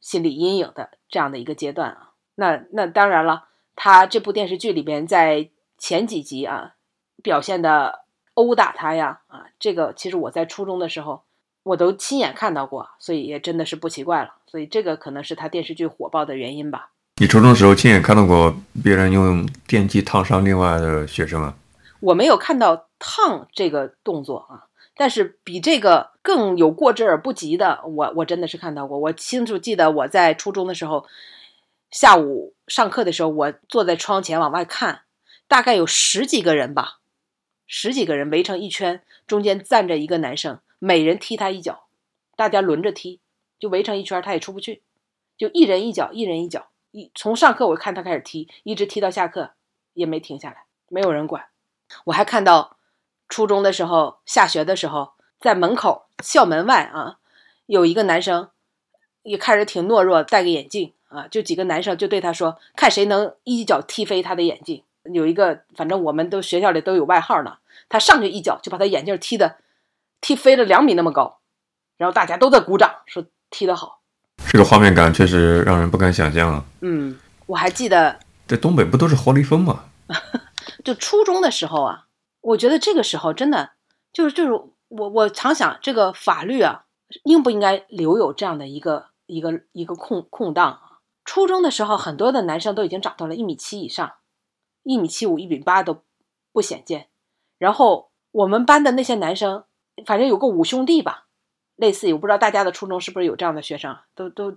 [0.01, 2.12] 心理阴影的这样的一个阶段啊。
[2.35, 6.75] 那那当然了，他这部电视剧里边在前几集啊
[7.21, 11.23] 表现的殴打他呀啊，这个其实我在初中的时候
[11.63, 14.35] 我都亲眼看到过，所以也真的是不奇怪了。
[14.47, 16.91] 所以这个可能是他电视剧火爆的原因吧。
[17.17, 21.53] 你初中时候亲眼看到过别人用电击烫伤另外的学生啊？
[22.01, 28.97] 我没有看到烫这个动作啊，但是比这个更有过之而不及的，我我真的是看到过。
[28.97, 31.05] 我清楚记得我在初中的时候，
[31.91, 35.01] 下午上课的时候，我坐在窗前往外看，
[35.47, 36.99] 大概有十几个人吧，
[37.67, 41.88] 十几个人围成一圈，中间站着一个男生，每人踢他一脚，
[42.35, 43.19] 大家轮着踢，
[43.59, 44.83] 就围成一圈，他也出不去，
[45.38, 46.67] 就一人一脚，一人一脚。
[46.91, 49.51] 一从上课我看他开始踢，一直踢到下课，
[49.93, 51.48] 也没停下来，没有人管。
[52.06, 52.78] 我还看到
[53.28, 57.17] 初中的时候，下学的时候，在门口校门外啊，
[57.65, 58.49] 有一个男生
[59.23, 64.84] 也看着挺懦弱，戴个眼镜啊，就几个男生就对他说，看谁能一脚踢飞他的眼镜。
[65.13, 69.56] 有一个，反正我们都学校里都有外号呢，他上去一脚就把他眼镜踢的
[70.21, 71.39] 踢飞了两米那么高，
[71.97, 74.02] 然后大家都在鼓掌，说踢得好。
[74.52, 76.63] 这个画面感确实让人不敢想象啊！
[76.82, 79.86] 嗯，我还记得在东北不都是活雷锋吗？
[80.83, 82.07] 就初中的时候啊，
[82.41, 83.71] 我觉得这个时候真的
[84.11, 86.85] 就是就是我我常想，这个法律啊，
[87.23, 90.99] 应不应该留有这样的一个一个一个空空档啊？
[91.25, 94.13] 初中的时候，很多的男生都已经长到了一米七以上，
[94.83, 96.01] 一米七五、一米八都
[96.51, 97.09] 不鲜见。
[97.57, 99.65] 然后我们班的那些男生，
[100.05, 101.27] 反正有个五兄弟吧。
[101.75, 104.53] 类似于我不知道大家的初中是不是有这样的学生，都都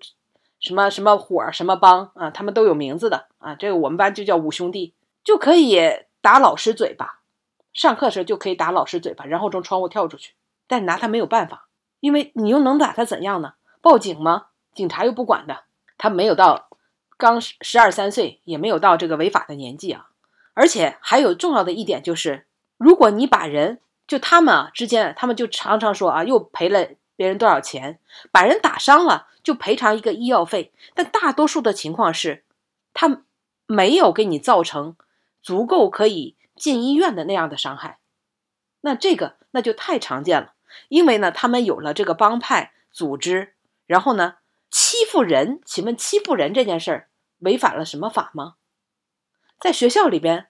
[0.59, 3.55] 什么什么伙什么帮啊，他们都有名字的啊。
[3.55, 5.79] 这个我们班就叫五兄弟，就可以
[6.23, 7.19] 打老师嘴巴，
[7.75, 10.33] 上课时就可以打老师嘴巴，然后从窗户跳出去。
[10.67, 11.69] 但拿他没有办法，
[12.01, 13.55] 因为你又能打他怎样呢？
[13.83, 14.47] 报警吗？
[14.73, 15.65] 警察又不管的。
[15.99, 16.71] 他没有到
[17.19, 20.09] 刚十二三岁，也没有到这个违法的年纪啊。
[20.55, 22.47] 而且还有重要的一点就是，
[22.79, 26.89] 如果你把人就他们啊之间，他们就常常说啊，又赔了。
[27.15, 28.01] 别人多少钱
[28.33, 30.73] 把人打伤了，就赔偿一个医药费。
[30.95, 32.43] 但大多数的情况是，
[32.95, 33.23] 他
[33.67, 34.97] 没有给你造成
[35.43, 37.99] 足够可以进医院的那样的伤害。
[38.81, 40.55] 那这个那就太常见了，
[40.89, 43.55] 因为呢，他们有了这个帮派组织，
[43.87, 44.37] 然后呢
[44.71, 45.61] 欺负人。
[45.65, 47.09] 请问欺负人这件事儿
[47.41, 48.55] 违反了什么法吗？
[49.59, 50.49] 在学校里边，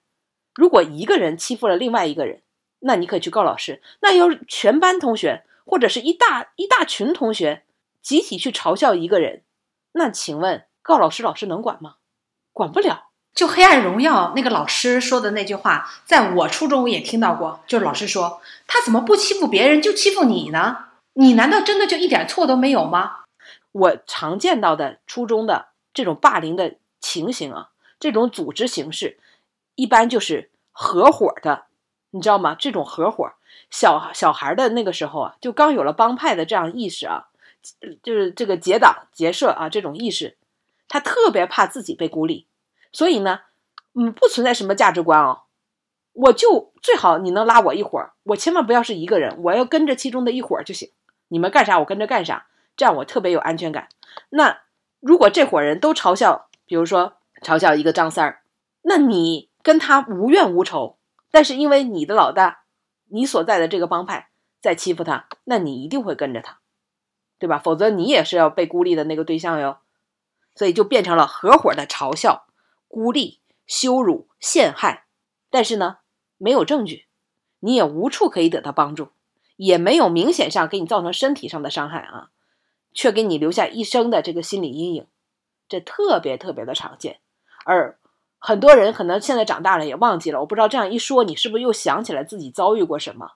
[0.55, 2.43] 如果一个人欺负了另外一个人，
[2.81, 3.83] 那你可以去告老师。
[4.01, 5.45] 那要是全班同学。
[5.65, 7.65] 或者是一大一大群同学
[8.03, 9.45] 集体去嘲笑一个人，
[9.93, 11.99] 那请问告老师，老师能管吗？
[12.53, 13.12] 管不了。
[13.35, 20.87] 就《黑暗荣耀》那个老师说的那句话，在我初中也听到过，就是老师说他怎么不欺负别人就欺负你呢？
[21.15, 23.25] 你难道真的就一点错都没有吗？
[23.73, 29.19] 我常见到的初中的这种霸凌的情形啊，这种组织形式，
[29.75, 31.65] 一般就是合伙的，
[32.11, 32.55] 你知道吗？
[32.59, 33.33] 这种合伙。
[33.71, 37.29] 小小孩的那个时候啊，就刚有了帮派的这样意识啊，
[38.03, 40.37] 就是这个结党结社啊这种意识，
[40.89, 42.47] 他特别怕自己被孤立，
[42.93, 43.41] 所以呢，
[43.95, 45.43] 嗯，不存在什么价值观哦，
[46.13, 50.93] 我就最好你能拉我一伙儿，我千万不要是一个人，我要跟着其中的一伙儿就行，
[51.29, 53.89] 你们干啥我跟着干啥，这样我特别有安全感。
[54.31, 54.61] 那
[55.01, 58.43] 如果这伙人都嘲笑，比如说嘲笑一个张三儿，
[58.83, 60.99] 那你跟他无怨无仇，
[61.31, 62.61] 但是因为你的老大。
[63.15, 66.61] 你所在的这个帮派在欺负他，那你一定会跟着他，
[67.39, 67.59] 对吧？
[67.59, 69.81] 否则你也是要被孤立的那个对象哟。
[70.55, 72.47] 所以就变成了合伙的嘲笑、
[72.93, 75.07] 孤立、羞辱、陷害。
[75.49, 76.01] 但是呢，
[76.37, 77.07] 没有证据，
[77.61, 79.09] 你也无处可以得到帮助，
[79.57, 82.29] 也没有明显上给你造成身体上的伤害啊，
[82.93, 85.07] 却给你留下一生的这个心理阴影，
[85.71, 87.21] 这特别特别的常见。
[87.65, 87.99] 而
[88.39, 93.33] 很多人可能现在长大了也忘记了，我不知道这样一说，你是不是又想起来自己遭遇过什么？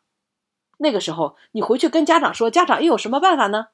[0.76, 3.68] 那个时候你回去跟家长说，家长又有什么办法呢？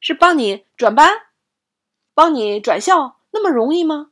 [0.00, 1.08] 是帮你转班，
[2.14, 4.10] 帮你转校，那么容易吗？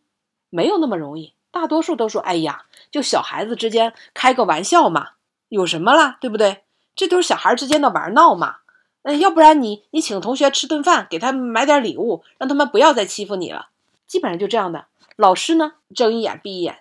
[0.51, 1.35] 没有那么容易。
[1.51, 5.13] 大多数都说：“哎呀，就小孩子之间开个玩笑嘛，
[5.49, 6.65] 有什么啦，对不对？
[6.95, 8.57] 这都是小孩之间的玩闹嘛。
[9.03, 13.69] 嗯，要不然你你请同学吃顿饭，给他们买点礼物，让他们不要再欺负你了。
[14.07, 14.87] 基本上就这样的。
[15.17, 16.81] 老师呢，睁一眼闭一眼。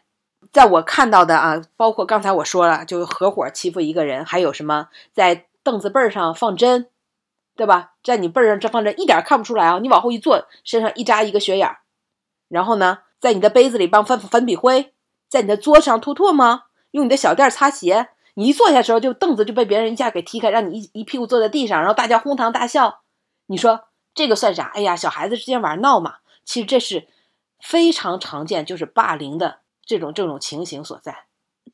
[0.51, 6.87] 在我看到的啊，包括刚才我说了，就合伙欺负一个人，还有什么在凳子背上放针，
[7.55, 7.93] 对吧？
[8.03, 9.79] 在你背上这放针，一点看不出来啊。
[9.81, 11.79] 你往后一坐，身上一扎一个血眼儿，
[12.49, 14.93] 然后呢？”在你的杯子里帮粉粉笔灰，
[15.27, 18.09] 在你的桌上吐唾沫，用你的小垫擦鞋。
[18.35, 23.01] 你一坐下时候，就凳子就被别人一下给踢开，让你一一屁股坐在地上，然后大家哄堂大笑。
[23.47, 24.65] 你说这个算啥？
[24.75, 26.17] 哎呀，小孩子之间玩闹嘛。
[26.45, 27.07] 其实这是
[27.59, 31.25] 非常常见，就是霸凌的这种这种情形所在。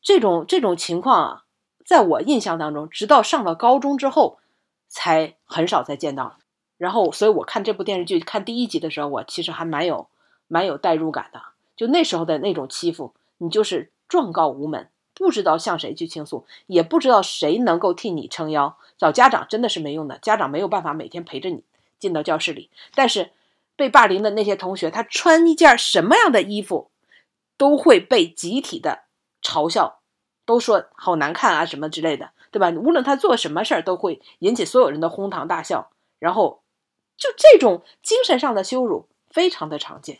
[0.01, 1.43] 这种这种情况啊，
[1.86, 4.39] 在我印象当中，直到上了高中之后，
[4.88, 6.38] 才很少再见到。
[6.77, 10.08] 然后，所以我看这部电视剧看第一集的时候，我其实还蛮有。
[10.47, 11.41] 蛮有代入感的，
[11.75, 18.77] 就那时候的那种欺负，你就是状告无门，不知道向谁去倾诉，也不知道谁能够替你撑腰。
[18.97, 21.63] 找家长真的是没用的，家长没有办法每天陪着你
[21.99, 22.69] 进到教室里。
[22.93, 23.32] 但是
[23.75, 26.89] 被霸凌的那些同学，他穿一件什么样的衣服，
[27.58, 29.03] 都会被集体的
[29.41, 29.99] 嘲笑，
[30.45, 32.69] 都说好难看啊什么之类的，对吧？
[32.69, 35.89] 无论他做什么事儿，都会引起所有人的哄堂大笑。
[36.19, 36.62] 然后
[37.17, 40.19] 就这种精神上的羞辱，非常的常见。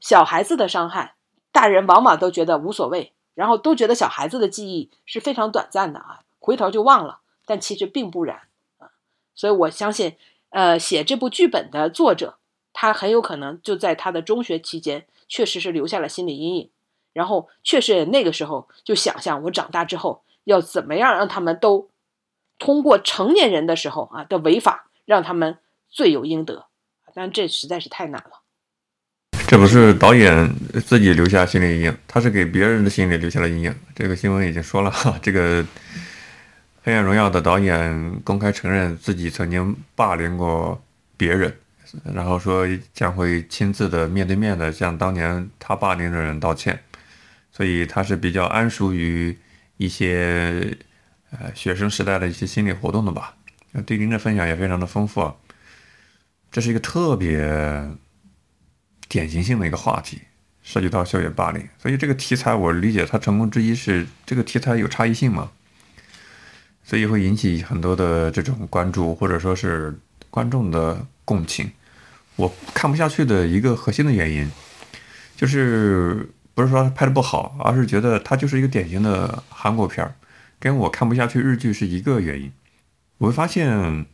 [0.00, 1.14] 小孩子的伤害，
[1.52, 7.20] 大人往往都觉得无所谓，然后都觉得小孩子的记忆是非常短暂的啊，回头就忘了。
[7.46, 8.42] 但其实并不然
[8.78, 8.90] 啊，
[9.34, 10.16] 所以我相信，
[10.50, 12.38] 呃，写这部剧本的作者，
[12.72, 16.70] 他很有可能就在他的中学期间，确实是留下了心理阴影，
[17.12, 21.88] 然后确实那个时候就想象我长大之后要怎么样让他们都
[22.58, 25.58] 通过成年人的时候啊的违法，让他们
[25.88, 26.66] 罪有应得，
[27.12, 28.39] 但这实在是太难了。
[29.50, 30.48] 这不是导演
[30.86, 33.74] 自己留下心理阴影，他是给别人的心理留下了阴影。
[33.96, 35.60] 这个新闻已经说了哈，这个
[36.84, 40.80] 《黑暗荣耀》的导演公开承认自己曾经霸凌过
[41.16, 41.52] 别人，
[42.14, 46.78] 然后说将会亲自的面对面的向当年他霸凌的人道歉，
[47.50, 49.36] 所以他是比较安熟于
[49.78, 50.78] 一些
[51.32, 53.34] 呃学生时代的一些心理活动的吧。
[53.84, 55.34] 对您的分享也非常的丰富，
[56.52, 57.90] 这是一个特别。
[59.10, 60.20] 典型性的一个话题，
[60.62, 65.50] 涉及到校园霸凌，所以这个题材我理解它成功之一是这个题材有差异性嘛，
[66.84, 69.98] 所以会引起很多的这种关注或者说是
[70.30, 71.72] 观众的共情。
[72.36, 74.48] 我看不下去的一个核心的原因，
[75.36, 80.14] 就是不是说拍的不好，而是觉得它就是一个典型的韩国片儿，
[80.60, 82.52] 跟我看不下去日剧是一个原因。
[83.18, 84.06] 我会发现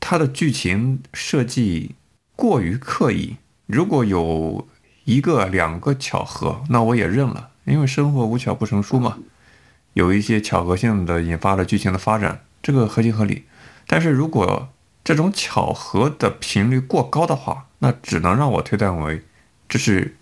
[0.00, 1.94] 它的剧情设计
[2.36, 3.36] 过于刻意。
[3.66, 4.68] 如果有
[5.04, 9.18] 一个两个巧合，那我也认了，因为生活无巧不成书嘛。
[9.94, 13.44] 有一些巧合性的引发了剧情的发展，这个合情合理。
[13.86, 14.68] 但是如果
[15.02, 19.22] 这种巧合的频率过高的话，那只能让我推断为
[19.66, 20.16] 这是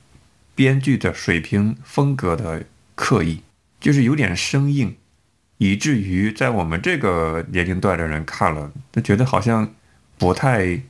[0.54, 3.42] 编剧的水平风格的刻意，
[3.80, 4.96] 就是有点生硬，
[5.58, 9.74] 以至于在我们这个年龄段的人看了，都觉得好像
[10.16, 10.82] 不太。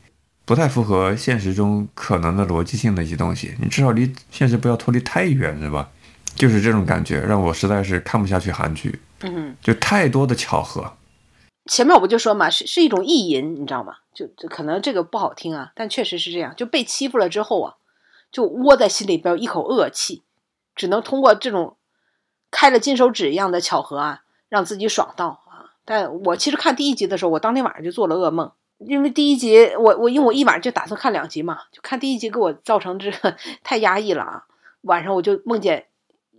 [0.44, 5.88] 不太符合现实中可能的逻辑性的一些东西，你至少离现实不要脱离太远，是吧？
[6.34, 9.00] 就是这种感觉，让我实在是看不下去韩剧。
[9.20, 10.94] 嗯，就太多的巧合。
[11.66, 13.94] 前面我不就说嘛，是是一种意淫，你知道吗？
[14.12, 16.54] 就就可能这个不好听啊，但确实是这样。
[16.56, 17.74] 就被欺负了之后啊，
[18.32, 20.22] 就窝在心里边一口恶气，
[20.74, 21.76] 只能通过这种
[22.50, 25.70] 开了金手指一样的巧合啊，让自己爽到啊。
[25.84, 28.50] 但我其实看第一集的时候，我当天晚上就做了噩梦。
[28.86, 34.44] 因为第一集我我因为我一晚上就打算看两集嘛，就看第一集给我造成这个太压抑了啊！
[34.82, 35.86] 晚上我就梦见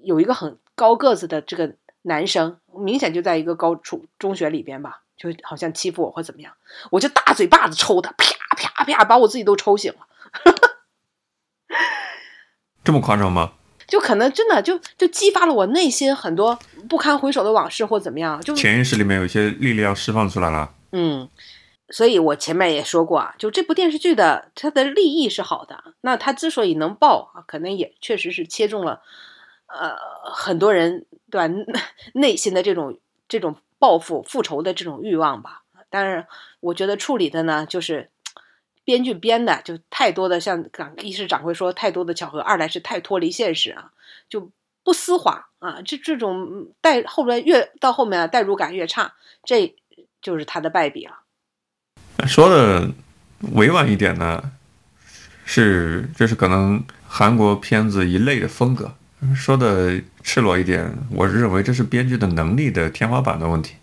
[0.02, 6.54] 有一个很高个子的这个男生，明显就在一个高初中学里边吧，就好像欺负我或怎么样，
[6.92, 8.26] 我就大嘴巴子抽他，啪
[8.58, 10.00] 啪啪，把我自己都抽醒了。
[12.84, 13.54] 这么夸张吗？
[13.88, 16.58] 就可能真的就就激发了我内心很多
[16.90, 20.74] 不堪回首的往事或怎么样，就潜意识里面有一些力量释放出来了。
[20.92, 21.30] 嗯。
[21.94, 29.04] 所以我前面也说过啊，就这部电视剧的它的立意是好的，那它之所以能爆啊，可能也确实是切中了，
[29.68, 29.96] 呃，
[30.34, 31.56] 很多人对吧
[32.16, 35.62] 内心的这种这种报复复仇的这种欲望吧。
[35.92, 36.26] 但是
[36.62, 38.10] 我觉得处理的呢，就是
[38.84, 43.92] 编剧编的就太多的，像掌一是掌柜说太多的巧合，二来是太脱离现实啊，
[44.28, 44.50] 就
[44.84, 49.76] 不丝滑啊，这这种带后边越到后面啊，代入感越差，这
[50.24, 51.20] 就是他的败笔了。
[52.28, 52.92] 说的
[53.52, 54.52] 委婉一点呢，
[55.46, 58.88] 是这是可能韩国片子一类的风格；
[59.36, 63.76] 说的赤裸一点，我认为这是编剧的能力的天花板的问题。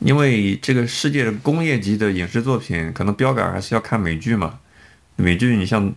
[0.00, 4.58] 因为这个世界的工业级的影视作品，可能标杆还是要看美剧嘛。
[5.16, 5.88] 美剧你像《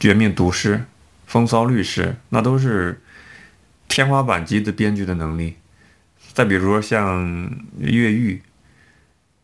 [0.00, 0.74] 绝命毒师》
[1.26, 3.00] 《风骚律师》，那都是
[3.86, 5.56] 天花板级的编剧的能力。
[6.32, 7.22] 再比如说像
[7.78, 8.34] 《越狱》，《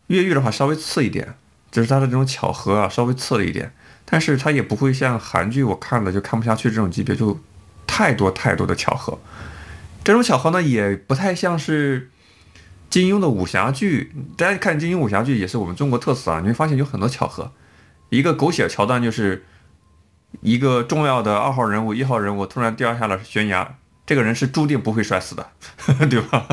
[0.09, 1.35] 越狱》的话稍微次一点，
[1.71, 3.73] 只是它的这种巧合啊稍微次了一点，
[4.05, 7.40] 但是它也不会像韩剧我看了就看不下去这种级别，就
[7.87, 9.19] 太多太多的巧合。
[10.05, 12.11] 这种巧合呢，也不太像是。
[12.88, 16.40] 金庸的武侠剧，大家看金庸武侠剧也是我们中国特色啊！
[16.40, 17.53] 你会发现有很多巧合，
[18.11, 19.45] 一个狗血桥段就是
[20.40, 25.51] 一个重要的二号人物、一号人物突然掉下了悬崖，这个人是注定不会摔死的，
[26.09, 26.47] 对吧？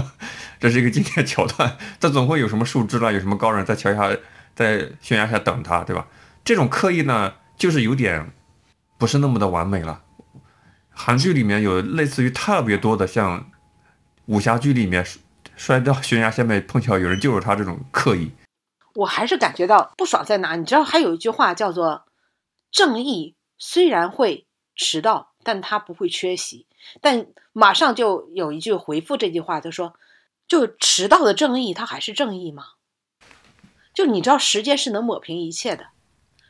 [0.64, 4.18] 这是一个经典桥段，这总会有什么树枝啦，有什么高人在桥下、
[4.56, 6.08] 在悬崖下等他，对吧？
[6.46, 8.32] 这种刻意呢，就是有点
[8.98, 10.02] 不是那么的完美了。
[10.90, 13.52] 韩剧里面有类似于特别多的像
[14.28, 15.06] 武侠剧里面。
[15.56, 18.32] 摔到悬崖下面，碰巧有人救了他，这种刻意，
[18.96, 20.56] 我还是感觉到不爽在哪？
[20.56, 22.06] 你知道，还有一句话叫做
[22.72, 26.66] “正义虽然会迟到，但他不会缺席”。
[27.02, 29.94] 但马上就有一句回复这句话，就说
[30.54, 32.64] ：“就迟到的正义，它还是正义吗？”
[33.94, 35.88] 就你知道，时间是能抹平一切的。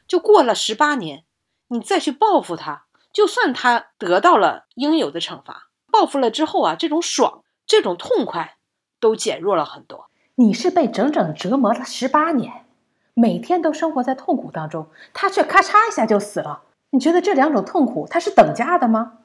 [0.08, 1.24] 就过了十八年，
[1.70, 8.58] 你再去报复他，就算他得到了应有的惩罚，报复了之后啊，这种爽，这种痛快。
[9.00, 10.10] 都减弱了很多。
[10.36, 12.66] 你是被整整折磨了十八年，
[13.14, 16.62] 每天都生活在痛苦当中，他却咔嚓一下就死了。
[16.92, 19.20] 你觉得这两种痛苦它是等价的吗？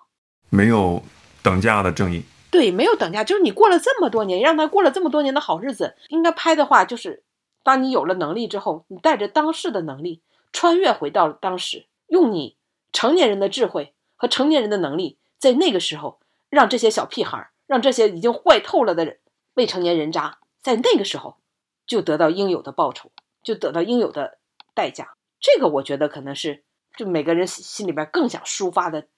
[0.50, 1.00] 没有
[1.44, 2.24] 等价的正义。
[2.50, 7.22] 对，没有等价，就是你过了这么多年，让他过了这么多年的好日子，应该拍的话就是，
[7.62, 12.56] 当你有了能力之后，你带着当时的能力穿越回到了当时，用你
[12.92, 19.18] 成年人的智慧和成年人的能力，在那个时候让这些小屁孩，让这些已经坏透了的。
[19.54, 21.36] 未成年人渣在那个时候
[21.84, 23.10] 就得到应有的报酬，
[23.42, 24.38] 就得到应有的
[24.72, 25.16] 代价。
[25.40, 26.62] 这个我觉得可能是
[26.96, 29.08] 就每个人心里边更想抒发的，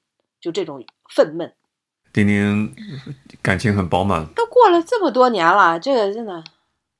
[0.40, 1.52] 就这种愤懑。
[2.12, 2.74] 丁丁
[3.42, 6.42] 感情很饱满，都过了这么多年了，这个真的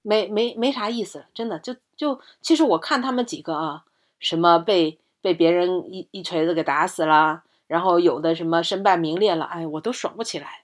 [0.02, 1.24] 没没没啥意思。
[1.34, 3.84] 真的就就其实我看他们几个啊，
[4.18, 10.62] 什么被被别人一一锤子给打死了，然后有的什么身败名裂了，哎，我都爽不起来。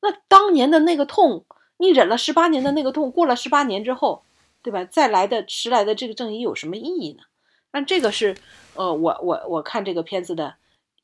[0.00, 1.44] 那当年的那个痛。
[1.76, 4.22] 你忍了十八年的那个痛，过了十八年之后，
[4.62, 4.84] 对吧？
[4.84, 7.24] 再来的迟来的这个正义有什么意义呢？
[7.72, 8.36] 那这个是，
[8.74, 10.54] 呃，我我我看这个片子的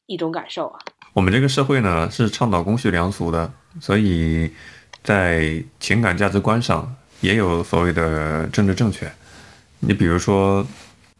[0.06, 0.78] 一种感受啊。
[1.12, 4.52] 我们这个社会呢是倡导公序良俗的，所以
[5.02, 9.10] 在情感价值观上也有所谓的政治正确。
[9.80, 10.66] 你比如说，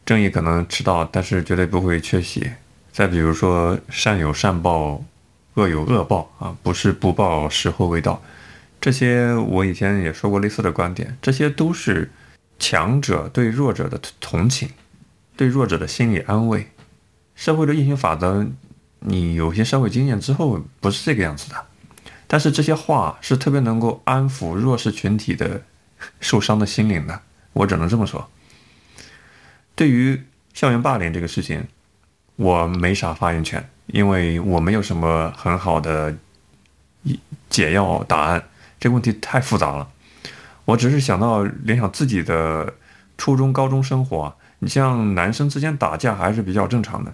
[0.05, 2.49] 正义可能迟到，但是绝对不会缺席。
[2.91, 5.03] 再比如说，善有善报，
[5.55, 8.21] 恶有恶报啊，不是不报，时候未到。
[8.79, 12.11] 这些我以前也说过类似的观点，这些都是
[12.59, 14.69] 强者对弱者的同情，
[15.35, 16.67] 对弱者的心理安慰。
[17.35, 18.45] 社会的运行法则，
[19.01, 21.55] 你有些社会经验之后不是这个样子的。
[22.27, 25.63] 但是这些话是特别能够安抚弱势群体的
[26.21, 27.21] 受伤的心灵的，
[27.53, 28.29] 我只能这么说。
[29.75, 31.67] 对于校园霸凌这个事情，
[32.37, 36.15] 我没啥发言权，因为我没有什么很好的
[37.49, 38.43] 解药答案。
[38.79, 39.89] 这个问题太复杂了，
[40.65, 42.73] 我只是想到联想自己的
[43.17, 44.35] 初中、高中生活。
[44.59, 47.13] 你像男生之间打架还是比较正常的，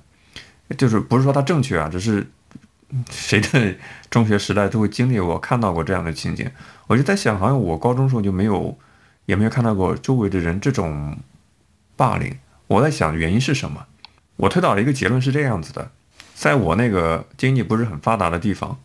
[0.76, 2.26] 就是不是说他正确啊，只是
[3.10, 3.76] 谁的
[4.10, 6.50] 中学时代都会经历过、看到过这样的情景。
[6.88, 8.78] 我就在想，好像我高中时候就没有，
[9.26, 11.18] 也没有看到过周围的人这种
[11.96, 12.38] 霸凌。
[12.68, 13.86] 我在想原因是什么？
[14.36, 15.92] 我推导的一个结论是这样子的：
[16.36, 18.78] 在我那个经济不是很发达的地方，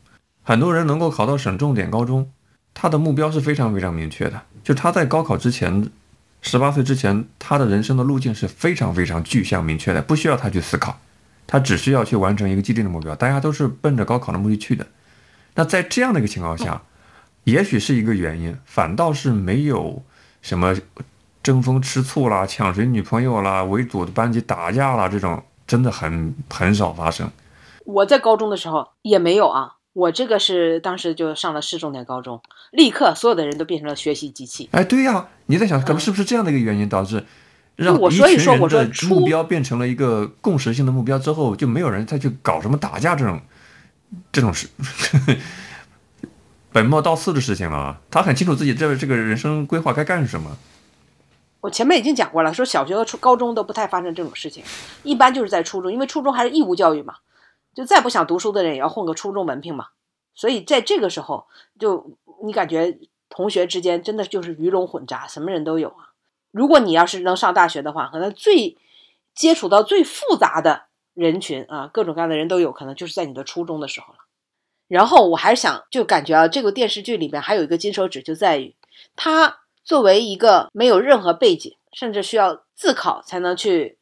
[0.43, 2.31] 很多人能够考到省重点高中。
[2.75, 5.91] 他的目标是非常非常明确的，就他在高考之前，
[6.41, 10.99] 十八岁之前，他的人生的路径是非常非常具象明确的，不需要他去思考，
[11.47, 13.15] 他只需要去完成一个既定的目标。
[13.15, 14.87] 大家都是奔着高考的目的去的。
[15.55, 16.83] 那在这样的一个情况下，
[17.45, 20.03] 也许是一个原因，反倒是没有
[20.41, 20.75] 什么
[21.43, 27.29] 争风吃醋啦、抢谁女朋友啦、围堵的班级打架啦这种，真的很很少发生。
[27.85, 29.77] 我在高中的时候也没有啊。
[29.95, 32.41] 我这个是当时就上了市重点高中，
[32.71, 34.71] 立刻所有的人都变成了学习机器。
[34.73, 37.23] 哎，对呀，你在想，可能是不是这样的一个原因导致
[37.77, 43.41] 让我一所以说群人的我说目标变成了一个共识性的目标之后，就没有人再去搞什么打架这种
[44.31, 44.69] 这种事，
[46.71, 48.01] 本末倒置的事情了啊。
[48.11, 50.57] 他很清楚自己这这个人生规划该干什么。
[51.61, 54.65] 我前面已经讲过了，说小学和初高中都不太发生这种事情，
[55.03, 57.15] 一般就是在初中，因为初中还是义务教育嘛，
[57.73, 59.87] 就再不想读书的人也要混个初中文凭嘛。
[60.35, 61.47] 所以在这个时候，
[61.79, 62.99] 就你感觉
[63.29, 66.12] 同学之间真的就是鱼龙混杂，什么人都有啊。
[66.53, 68.79] 如果你要是能上大学的话，可能最
[69.35, 70.85] 接触到最复杂的
[71.15, 74.21] 人群啊，各种各样的人都有可能就是在你的初中的时候了。
[74.87, 78.77] 然后我还想就感觉啊，这个电视剧里面还有一个金手指，就在于
[79.17, 83.97] 他作为一个没有任何背景，甚至需要自考才能去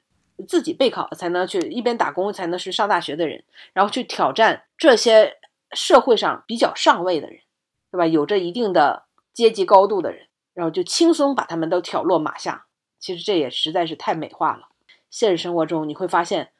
[0.49, 5.37] 自己备考才能去一边打工才能去上大学的人，然后去挑战这些
[5.71, 7.39] 社会上比较上位的人，
[7.93, 8.07] 对吧？
[8.07, 12.67] 有着一定的阶级高度的人，然后就轻松把他们都挑落马下。
[12.99, 14.69] 其实这也实在是太美化了。
[15.09, 16.51] 现实生活中你会发现，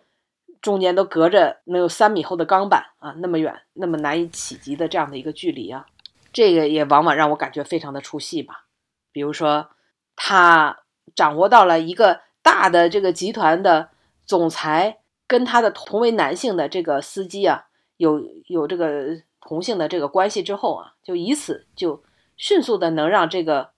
[0.61, 5.87] 中间都隔着能有三米厚的钢板啊，那么远，那么难以企及的这样的一个距离啊，
[6.33, 8.67] 这个也往往让我感觉非常的出戏吧。
[9.13, 9.71] 比如说，
[10.17, 10.81] 他
[11.15, 13.91] 掌握到了一个大的这个集团的
[14.25, 17.67] 总裁跟他的同为男性的这个司机啊，
[17.97, 22.03] 有有这个同性的这个关系之后啊，就以此就
[22.37, 23.71] 迅速的能让这个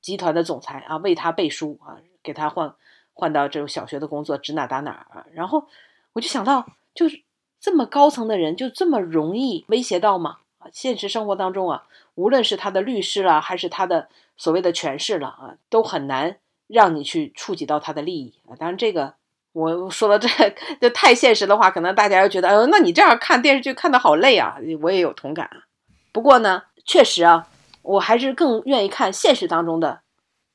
[0.00, 2.74] 集团的总裁啊为他背书啊，给他换
[3.12, 5.26] 换到这种小学的工作，指哪打哪啊。
[5.32, 5.66] 然后
[6.12, 7.22] 我就想到，就是
[7.60, 10.38] 这么高层的人，就这么容易威胁到吗？
[10.58, 11.84] 啊，现实生活当中啊，
[12.14, 18.54] 无论是他的律师了，还是他的所谓的权势了啊，都很难让你去触及到他的利益啊。
[18.56, 19.14] 当然，这个
[19.52, 20.28] 我说的这
[20.80, 24.56] 这太现实的话，可能大家又觉得，哎呦，那你这样看电视剧看的好累啊。
[24.82, 25.66] 我也有同感啊。
[26.12, 27.46] 不过呢，确实啊，
[27.88, 30.02] 我还是更愿意看现实当中的，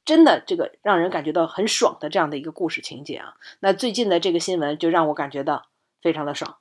[0.06, 3.36] 真的这个让人感觉到很爽的这样的一个故事情节啊。
[3.60, 5.68] 那最近的这个新闻就让我感觉到
[6.02, 6.58] 非常的爽，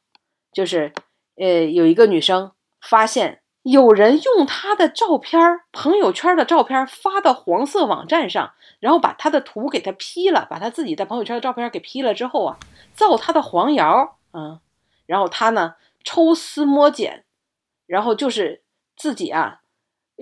[0.53, 0.93] 就是
[1.37, 2.53] 呃，有一个女生。
[2.85, 12.59] 发现有人用他的照片朋友圈的照片发到黄色网站上，然后把他的图给他 P 了，把他自己在朋友圈的照片给 P 了之后啊，
[12.93, 14.59] 造他的黄谣，嗯，
[15.07, 17.25] 然后他呢抽丝剥茧，
[17.87, 18.63] 然后就是
[18.97, 19.61] 自己啊，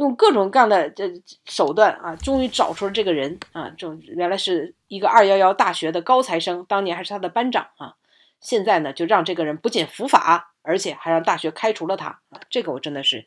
[0.01, 1.09] 用各种各样的这
[1.45, 7.95] 手段啊，终于找出了这个人啊，这原来是一个二幺幺大学的高材生，当年还是他的班长啊，
[8.41, 10.49] 现在呢就让这个人不仅伏法。
[10.63, 12.19] 而且还让大学开除了他！
[12.51, 13.25] 这个我真的是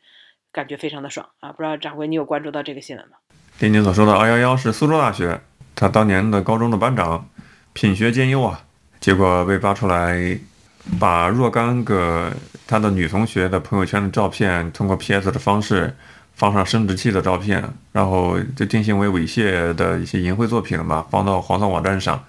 [0.52, 1.50] 感觉非常的爽啊！
[1.50, 3.16] 不知道掌柜你有关注到这个新闻吗？
[3.58, 5.40] 丁宁所说的二幺幺是苏州大学，
[5.74, 7.28] 他当年的高中的班长，
[7.72, 8.64] 品学兼优啊，
[9.00, 10.38] 结果被扒出来，
[11.00, 12.32] 把若干个
[12.68, 15.92] 他的女同学的朋友圈的照片，通过 PS 的方式
[16.34, 17.62] 放上生殖器的照片，
[17.92, 22.22] 然后就定性为猥亵的一些淫秽作品了嘛，放到黄色网站上，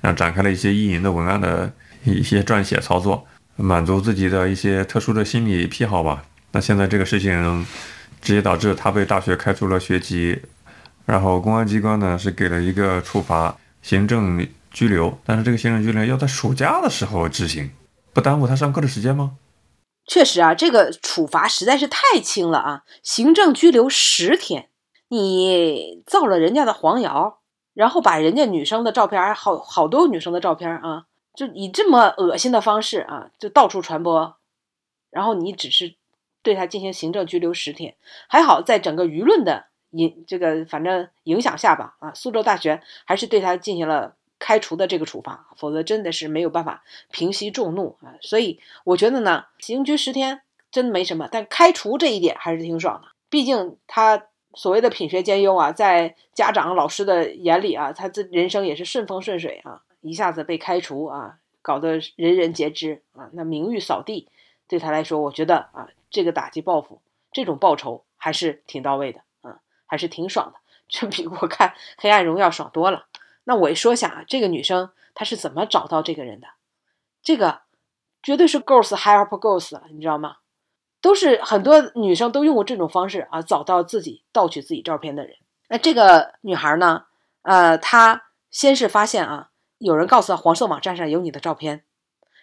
[0.00, 1.72] 然后展开了一些意淫的文案的
[2.04, 3.26] 一些撰写操作。
[3.56, 6.22] 满足自己的一些特殊的心理癖好吧。
[6.52, 7.66] 那现在这个事情
[8.22, 10.40] 直接导致他被大学开除了学籍，
[11.04, 15.18] 然后公安机关呢是给了一个处罚，行政拘留。
[15.24, 17.68] 但是这个行政拘留要在暑假的时候执行，
[18.12, 19.32] 不耽误他上课的时间吗？
[20.08, 22.84] 确实啊，这个处罚实在是太轻了啊！
[23.02, 24.70] 行政拘留十天，
[25.08, 27.40] 你造了人家的黄谣，
[27.74, 31.04] 然后把人家女生的照片，好好多女生的照片啊。
[31.34, 34.36] 就以这么恶心的方式啊，就到处传播，
[35.10, 35.94] 然后你只是
[36.42, 37.94] 对他进行行政拘留十天，
[38.28, 48.14] 还好在整个舆论的影这个反正影响下吧，啊，苏州大学还是对他进行了开除的这个处罚，否则真的是没有办法平息众怒啊。
[48.20, 59.82] 所以我觉得呢，刑拘十天真没什么，但开除这一点还是挺爽的，毕竟他所谓的品学兼优啊，在家长老师的眼里啊，他这人生也是顺风顺水啊。
[60.00, 64.28] 一下子被开除啊，搞得人人皆知啊，那名誉扫地，
[64.68, 71.68] 对他来说，我觉得啊，这个打击报复，这种报仇还是挺到位的啊，还是挺爽的，这比我看
[71.98, 73.06] 《黑暗荣耀》爽多了。
[73.48, 76.48] 那我一说一下啊，这个女生她是怎么找到这个人的？
[77.22, 77.62] 这个
[78.22, 80.36] 绝对是 Girls Help Girls 了，你知道吗？
[81.00, 85.34] 都是很多女生都用过这种方式啊，找到自己盗取自己照片的人。
[85.70, 87.06] 那这个女孩呢？
[87.40, 89.48] 呃，她先是发现啊。
[89.78, 91.84] 有人告诉她黄色网站上有你的照片，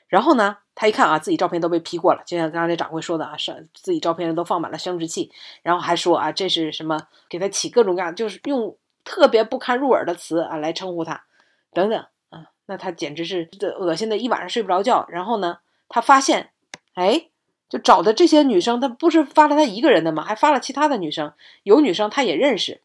[0.07, 5.31] 然后呢，她一看啊，自己照片都被 P 过了，就像刚才掌柜说的啊，是自己照片都放满了生殖器，
[5.61, 6.97] 然后还说啊，这是什么？
[7.29, 8.75] 给她起各种各样，就是用
[9.05, 11.23] 特别不堪入耳的词啊来称呼他，
[11.71, 15.05] 等等啊，那他简直是这恶心的一晚上睡不着觉。
[15.07, 16.49] 然后呢，他发现，
[16.95, 17.27] 哎，
[17.69, 20.23] 就找的这些女生，他不是发了他一个人的吗？
[20.23, 21.31] 还发了其他的女生，
[21.63, 22.81] 有女生他也认识，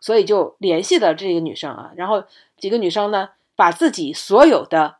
[0.00, 1.92] 所以就联系了这个女生啊。
[1.96, 2.24] 然后
[2.58, 4.96] 几个女生呢，把自己所有的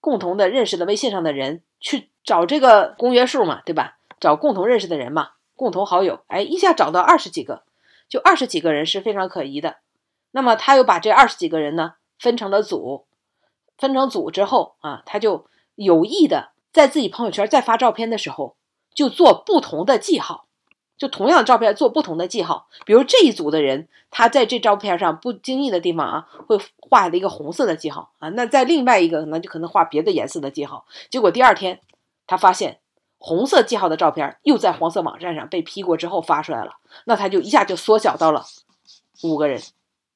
[0.00, 3.98] 共同的认识的微信上的人去找这个公约数嘛，对吧？
[4.20, 7.62] 找共同认识的人嘛，共同好友，哎，一下找到二十几个，
[8.10, 9.76] 就二十几个人是非常可疑的。
[10.32, 13.06] 那么他又把这二十几个人呢分成了组，
[13.78, 15.46] 分成组之后啊，他就
[15.76, 16.50] 有意的。
[16.72, 18.56] 在自己朋友圈再发照片的时候，
[18.94, 20.46] 就做不同的记号，
[20.96, 22.68] 就同样的照片做不同的记号。
[22.84, 28.28] 比如这一组的人，他在这照片上不经意的地方啊，会画了一个红色的记号啊。
[28.30, 30.86] 那在另外一个，那就可能画别的颜色的记号。
[31.10, 31.80] 结果第二天，
[32.26, 32.79] 他发现
[33.20, 36.72] 红色记号的照片又在黄色网站上被 P 过之后发出来了，
[37.04, 38.44] 那他就一下就缩小到了
[39.22, 39.62] 五个人，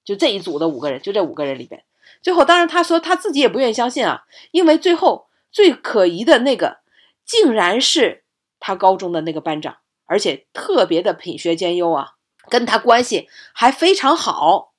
[0.05, 1.84] 就这一组的五个人，就这五个人里边。
[2.20, 5.28] 最后，当然他说他自己也不愿意相信啊，因为最后。
[5.55, 6.78] 最可疑的那个，
[7.24, 8.24] 竟然是
[8.59, 12.14] 他高中的那个班长，而且特别的品学兼优啊，
[12.50, 14.72] 跟他关系还非常好。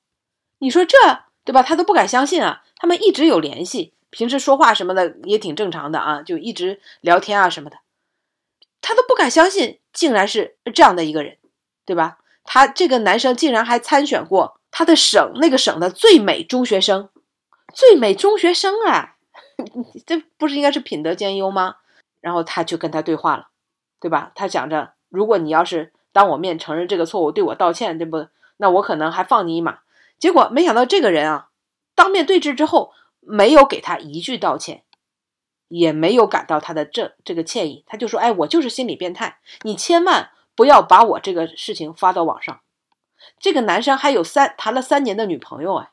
[0.57, 0.97] 你说这
[1.45, 1.63] 对吧？
[1.63, 2.63] 他都不敢相信啊。
[2.75, 7.77] 他们一直有联系，平时说话什么的也挺正常的啊，就一直聊天啊什么的。
[8.87, 11.39] 他都不敢相信，竟然是这样的一个人，
[11.87, 12.19] 对吧？
[12.43, 17.09] 他这个男生竟然还参选过他的省那个省的最美中学生，
[17.73, 19.15] 最美中学生啊！
[20.05, 21.77] 这不是应该是品德兼优吗？
[22.21, 23.47] 然后他就跟他对话了，
[23.99, 24.31] 对吧？
[24.35, 28.27] 他想着，如果你要是当我面承认这个错误，对我道歉，对不？
[28.57, 29.79] 那我可能还放你一马。
[30.19, 31.49] 结果没想到这个人啊，
[31.95, 34.83] 当面对质之后，没有给他一句道歉，
[35.67, 37.83] 也没有感到他的这这个歉意。
[37.87, 42.59] 他就说：“哎，我就是心理变态，你千万不要把我这个事情发到网上。”
[43.39, 45.89] 这个男生还有三谈了三年的女朋友哎。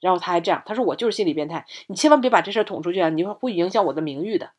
[0.00, 4.50] 然后他还这样，他说我就是心理变态，你千万别把这事捅出去啊，你会会影响我的名誉的。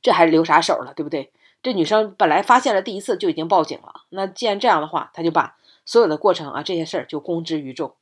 [0.00, 1.30] 这还留啥手了，对不对？
[1.62, 7.96] 这女生本来发现了第一次就已经报警了，那既然这样的话，他就把所有的过程啊这些事儿就公之于众，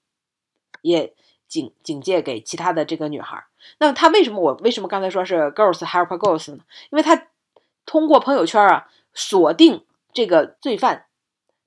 [0.83, 1.13] 也
[1.49, 3.45] 警警戒给其他的这个女孩。
[3.79, 6.59] 那么他为什么我为什么刚才说是 girls help girls 呢？
[6.91, 7.27] 因为他
[7.85, 11.07] 通过朋友圈啊锁定这个罪犯，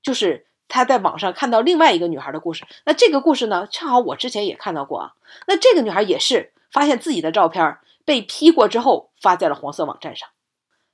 [0.02, 0.46] 就是。
[0.72, 5.14] 他在网上看到另外一个女孩的故事，那这个故事呢，正好我之前也看到过啊。
[5.48, 10.30] 那这个女孩也是发现自己的照片被 P 过之后发在了黄色网站上，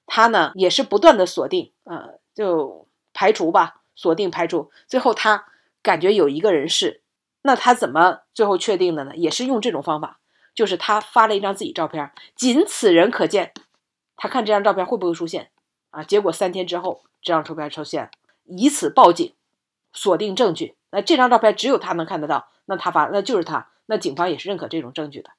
[0.06, 5.44] 她呢也是不断的锁定，呃，就排除吧，锁定排除，最后她
[5.82, 7.02] 感觉有一个人是，
[7.46, 9.16] 那他怎么最后确定的呢？
[9.16, 10.20] 也是用这种方法，
[10.54, 13.54] 就是他发了一张自己照片，仅此人可见，
[14.18, 15.52] 他看这张照片会不会出现
[15.92, 16.04] 啊？
[16.04, 18.10] 结果三天之后，这张照片出现，
[18.46, 19.34] 以此报警。
[19.98, 25.30] 锁定证据，那这张照片只有他能看得到，那他发那就是他，那警方也是认可这种证据的，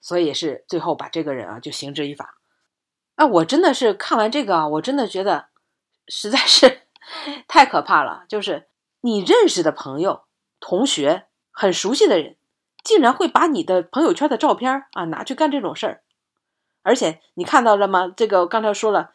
[0.00, 2.38] 所以也是最后把这个人啊就刑之以法。
[3.16, 5.48] 啊，我真的是看完这个啊，我真的觉得
[6.08, 6.80] 实在是
[7.46, 8.24] 太可怕了。
[8.26, 8.68] 就是
[9.02, 10.24] 你认识的朋友、
[10.60, 11.26] 同学、
[11.58, 12.36] 很熟悉的人，
[12.84, 16.02] 竟然会把你的朋友圈的照片啊拿去干这种事儿，
[16.82, 18.12] 而且你看到了吗？
[18.14, 19.12] 这个刚才说了，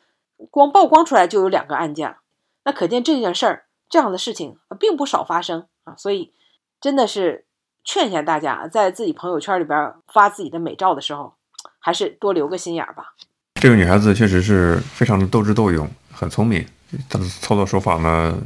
[0.50, 2.18] 光曝光出来就有两个案件了，
[2.64, 3.66] 那可见这件事儿。
[3.88, 6.32] 这样的事情并不少发生啊，所以
[6.80, 7.46] 真的是
[7.84, 11.34] 劝劝大家，在自己朋友圈里边发自己的美照的时候，
[11.78, 13.14] 还是多留个心眼儿吧。
[13.56, 16.66] 这个女孩子确实是非常的斗智斗勇，很聪明。
[17.10, 18.42] 她的操作手法呢，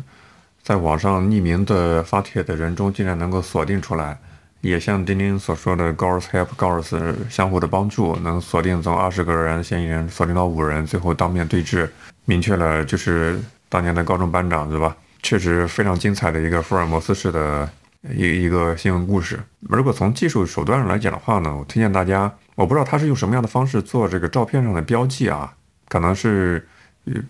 [0.66, 4.18] 在网上匿名的发帖的人中，竟然能够锁定出来，
[4.62, 11.88] 也像丁丁所说的 “girls help girls” 相互的帮助，能锁定从二十个人嫌疑人锁定到五人，最后当面对质，
[12.26, 13.40] 明确了就是
[13.70, 14.98] 当年的高中班长，对吧？
[15.22, 17.70] 确实非常精彩的一个福尔摩斯式的
[18.16, 19.40] 一一个新闻故事。
[19.70, 25.54] 如果从技术手段上来讲的话呢，我推荐大家，我不知道他是用什么样的方式做这个照片上的标记啊，
[25.90, 26.68] 可能是，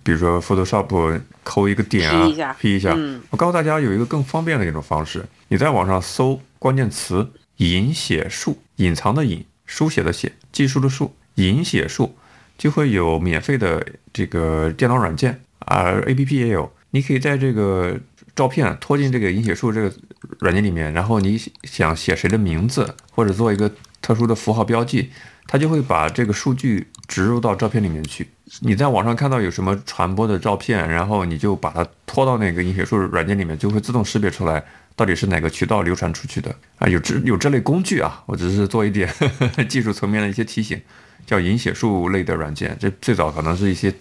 [0.03, 2.97] 比如说 Photoshop 抠一个点啊，P 一下。
[3.30, 12.15] 我告诉大家有一个更方便的一种方式，你在网上搜关键词“隐写术”，隐藏的隐，书写的写，技术的术，隐写术，
[12.57, 16.71] 就会有免费的这个电脑软件啊，APP 也有。
[16.91, 17.99] 你可以在这个
[18.34, 19.93] 照片拖进这个隐写术这个
[20.39, 23.69] 软件里面，然后你想写谁的名字或者做一个
[24.01, 25.09] 特殊的符号标记，
[25.45, 28.27] 它就会把这个数据植入到照片里面去。
[28.61, 34.63] 你在网上看到有什么传播的照片，然后你就把它拖到那个隐写术软件里面，就会自动识别出来
[34.95, 36.87] 到底是哪个渠道流传出去的啊。
[36.87, 39.09] 有这有这类工具啊，我只是做一点
[39.69, 40.81] 技术层面的一些提醒，
[41.25, 42.75] 叫隐写术类的软件。
[42.79, 43.93] 这最早可能是一些。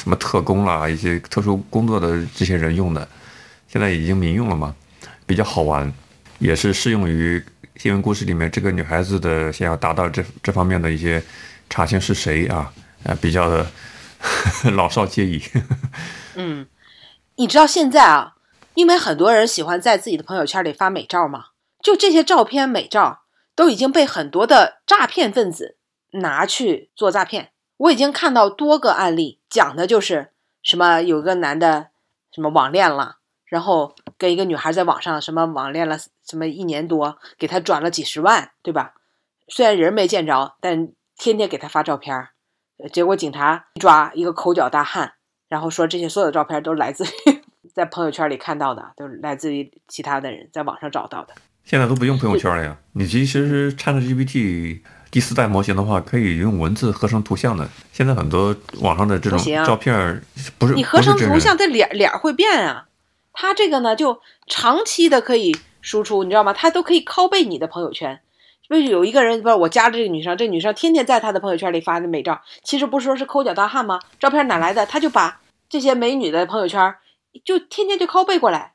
[0.00, 3.08] 什么特工啦，一些特殊工作的这些人用的，
[3.66, 4.72] 现在已经民用了嘛，
[5.26, 5.92] 比较好玩，
[6.38, 7.42] 也是适用于
[7.74, 11.20] 新闻故事里面这个女孩子的想要达到这这方面的一些
[11.68, 12.72] 查清是谁啊，
[13.04, 13.66] 呃，比较的
[14.74, 15.42] 老少皆宜。
[16.34, 16.66] 嗯，
[17.36, 18.34] 你知道现在啊，
[18.74, 21.46] 因为很多人喜欢在自己的朋友圈里发美照嘛，
[21.82, 23.22] 就这些照片美照
[23.54, 25.76] 都已经被很多的诈骗分子
[26.12, 27.50] 拿去做诈骗。
[27.76, 30.30] 我已经看到多个案例，讲的就是
[30.62, 31.88] 什么有个男的
[32.32, 35.96] 什么网恋了，然后跟一个女孩在网上什么网恋了
[36.26, 38.94] 什么一年多，给他转了几十万，对吧？
[39.46, 40.88] 虽然人没见着，但
[41.18, 42.30] 天天给他发照片儿，
[42.82, 45.12] 呃结果警察一抓一个口角大汉，
[45.48, 47.08] 然后说这些所有的照片都来自于
[47.74, 51.34] 在朋友圈里看到的，都是来自于其他的人在网上找到的。
[51.64, 57.68] 现在都不用朋友圈了呀，你其实是 ChatGPT 第四代模型的话，可以用文字合成图像的。
[57.92, 60.22] 现在很多网上的这种照片儿
[60.56, 62.86] 不是你合成图像，这脸脸儿会变啊。
[63.32, 66.52] 它这个呢，就长期的可以输出，你知道吗？
[66.52, 68.20] 它都可以拷贝你的朋友圈。
[68.68, 73.98] 为有一个人，不是我加了这个女生，这女生天天在她的朋友圈里发的美照，其实不是说是抠脚大汉吗？
[74.18, 74.84] 照片哪来的？
[74.86, 76.94] 他就把这些美女的朋友圈
[77.44, 78.74] 就天天就拷贝过来，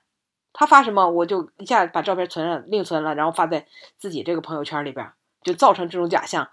[0.52, 3.66] 他发什么我就一下把照片存上另存了，然后发在
[3.98, 5.12] 自己这个朋友圈里边，
[5.44, 6.50] 就造成这种假象。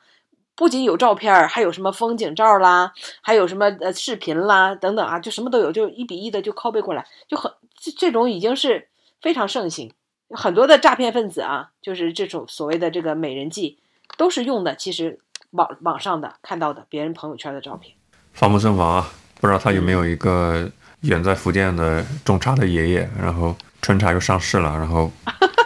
[0.56, 8.88] 不仅有照片，还有什么风景照啦，还有什么呃视频啦等等啊，就什么都有，就一比一的就拷贝过来，就很这这种已经是
[9.22, 9.90] 非常盛行。
[10.30, 13.78] 很多的诈骗分子啊，就是这种所谓的这个美人计，
[14.16, 15.18] 都是用的其实
[15.50, 17.94] 网网上的看到的别人朋友圈的照片。
[18.32, 19.08] 防不胜防啊！
[19.40, 20.70] 不知道他有没有一个
[21.00, 25.10] 远在福建的种茶的爷爷，然后春茶又上市了，然后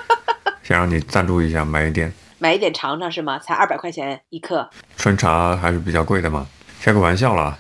[0.63, 2.13] 想让你赞助一下买一点。
[2.39, 3.39] 买一点尝尝是吗？
[3.39, 4.71] 才二百块钱一克。
[4.97, 6.47] 春茶还是比较贵的嘛，
[6.81, 7.59] 开个玩笑啦。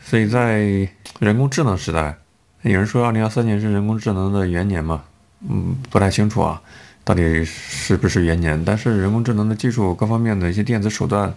[0.00, 0.58] 所以在
[1.18, 2.16] 人工智能时代，
[2.62, 5.04] 有人说二零二三年是人工智能的元年嘛，
[5.48, 6.60] 嗯，不太清楚啊，
[7.04, 8.62] 到底是不是元年？
[8.64, 11.34] 但是人工智能的技术各方面的一些电子手段，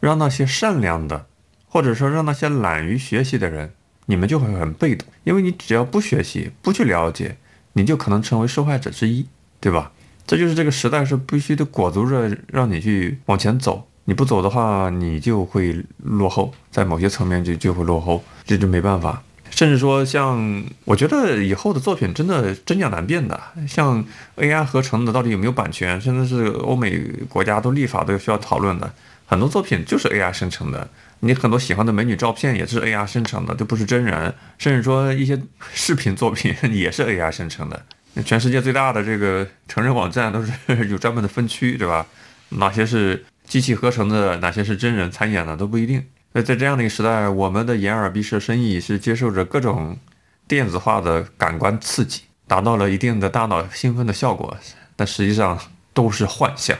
[0.00, 1.26] 让那些善良的，
[1.68, 3.70] 或者说让那些懒于学习的人，
[4.06, 7.36] 你们就会很被动，因为你只要不学习，不去了解，
[7.74, 9.26] 你就可能成为受害者之一，
[9.60, 9.92] 对吧？
[10.26, 19.22] 这就是这个时代是必须得裹足着让你去往前走，你不走的话，你就会落后，在某些层面就就会落后，这就没办法。
[19.50, 23.38] 甚至说，像我觉得以后的作品真的真假难辨的，
[23.68, 24.04] 像
[24.36, 26.98] AI 合成的到底有没有版权，甚至是欧美
[27.28, 28.92] 国家都立法都需要讨论的。
[29.26, 30.88] 很多作品就是 AI 生成的，
[31.20, 34.34] 你很多喜欢的美女照片也是 AI 生成的，都不是真人。
[34.58, 35.40] 甚至说一些
[35.72, 37.80] 视频作品也是 AI 生成的。
[38.24, 40.50] 全世界最大的这个成人网站都是
[40.88, 42.04] 有专门的分区，对吧？
[42.48, 46.04] 哪些是机器合成的，哪些是真人参演的都不一定。
[46.32, 49.98] 那在这样的一个时代，我们的眼耳鼻舌身意是接受着各种
[50.46, 54.56] 电子化的感官刺激，达到了一定的大脑兴奋的效果，
[54.94, 55.58] 但实际上
[55.92, 56.78] 都是幻象，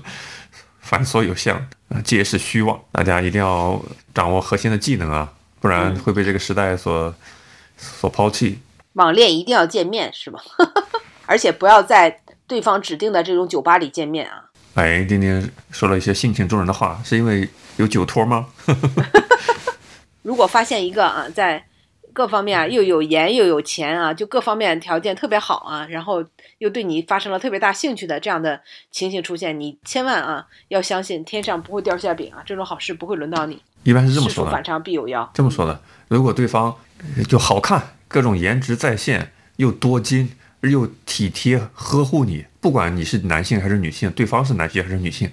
[0.80, 1.56] 凡所有相，
[1.90, 2.80] 啊，皆是虚妄。
[2.92, 3.80] 大家一定要
[4.14, 7.14] 掌握核心的技能啊，不然会被这个时代所
[7.76, 8.60] 所抛弃。
[8.94, 10.40] 网恋一定要见面是吗？
[11.26, 14.44] 而且不要在对方指定的这种酒吧里见面啊。
[14.74, 17.48] 哎，丁丁说了一些性情中人的话，是因为
[17.80, 18.46] 有酒托吗？
[20.22, 21.64] 如果发现一个啊，在
[22.12, 26.22] 各方面啊又有颜又有钱啊，就各方面条件特别好啊，然后
[26.58, 28.60] 又对你发生了特别大兴趣的这样的
[28.90, 33.62] 情形出现，你千万啊要相信天上不会掉馅饼啊，这种好事不会轮到你。
[33.84, 34.62] 一般是这么说的反。
[34.62, 35.30] 常必有妖。
[35.32, 36.76] 这么说的，如果对方
[37.16, 45.30] 呃就好看，各种颜值在线，又多金，又体贴呵护你，不管你是男性还是女性，对方是男性还是女性，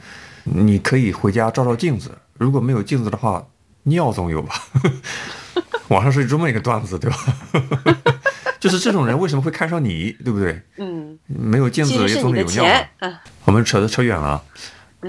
[0.54, 2.12] 你可以回家照照镜子。
[2.38, 3.46] 如果没有镜子的话，
[3.84, 4.56] 尿总有吧？
[5.90, 7.18] 网上是这么一个段子，对吧？
[8.60, 10.62] 就是这种人为什么会看上你，对不对？
[10.78, 12.66] 嗯，没有镜子也总得有尿
[13.00, 13.22] 啊。
[13.46, 14.44] 我们扯得扯远了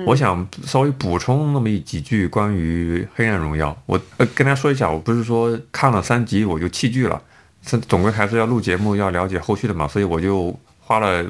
[0.06, 3.70] 我想稍微补充那么一几句关于《黑暗荣耀》。
[3.86, 7.20] 我呃跟大家说一下，我不是说看了三集我就弃剧了，
[7.64, 11.24] 这总归还是要录节目，要了解后续的嘛，所以我就花了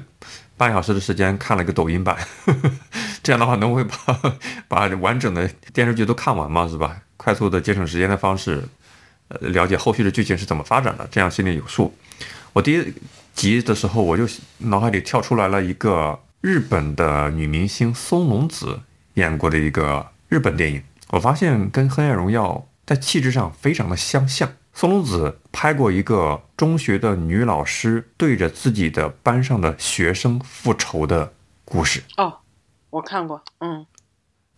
[0.57, 2.17] 半小时的时间看了一个抖音版，
[3.29, 3.95] 这样的话能会把
[4.69, 6.97] 把完整的电视剧都看完吗，是吧？
[7.19, 8.67] 快速的节省时间的方式，
[9.29, 11.95] 呃，了解后续的剧情是怎么发展的，这样心里有数。
[12.55, 12.95] 我第一
[13.35, 14.27] 集的时候，我就
[14.57, 18.81] 脑海里跳出来了一个日本的女明星松隆子
[19.13, 22.49] 演过的一个日本电影，我发现跟《黑暗荣耀》
[22.87, 24.51] 在气质上非常的相像。
[24.73, 31.35] 松隆子拍过一个中学的女老师对着自己的班上的学生复仇的
[31.67, 32.03] 故事。
[32.17, 32.39] 哦，
[32.91, 33.87] 我看过，嗯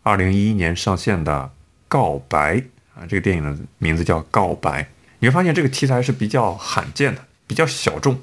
[0.03, 1.33] 二零一一年上线的
[1.89, 2.57] 《告白》
[2.95, 4.83] 啊，这个电影的名字叫《告白》。
[5.18, 8.18] 你会发现这个题材是比较罕见的，比较小众，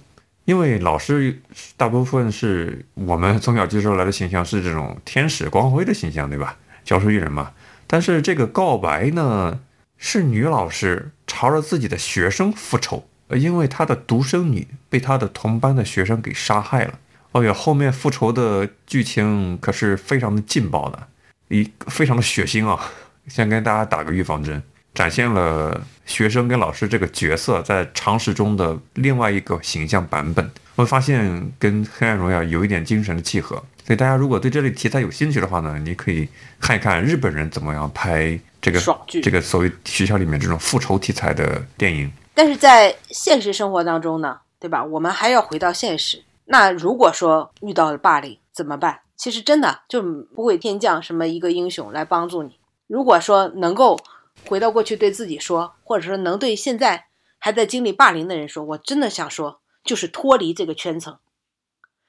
[0.46, 1.40] 因为老师
[1.76, 6.58] 大部分是我们从小接受来的形象是这种天使光辉的形象，对吧？
[6.84, 7.52] 教书育人嘛。
[7.86, 9.60] 但是这个告白呢，
[9.98, 16.98] 是女老师朝着自己的学生复仇，因为她的独生女被她的同班的学生给杀害了。
[17.38, 21.08] 哦哟，后面复仇的剧情可是非常的劲爆的，
[21.50, 22.80] 一非常的血腥啊！
[23.28, 24.62] 先跟大家打个预防针，
[24.96, 30.50] 展现了学生跟老师这个角色在常识中的另外一个形象版本。
[30.76, 36.28] 我会发现跟《黑暗荣耀》有一点精神的契合，所以大家如果对这类题材有兴趣的话呢，你可以
[36.60, 38.82] 看一看日本人怎么样拍这个
[39.22, 42.12] 这个所谓学校里面这种复仇题材的电影。
[42.34, 44.84] 但是在现实生活当中呢，对吧？
[44.84, 46.24] 我们还要回到现实。
[46.50, 49.02] 那如果说遇到了霸凌怎么办？
[49.16, 52.60] 其实真的就不会天降什么一个英雄来帮助你。
[52.86, 54.00] 如果说能够
[54.48, 57.08] 回到过去对自己说，或者说能对现在
[57.40, 61.18] 还在经历霸凌的人说，我真的想说，就是脱离这个圈层。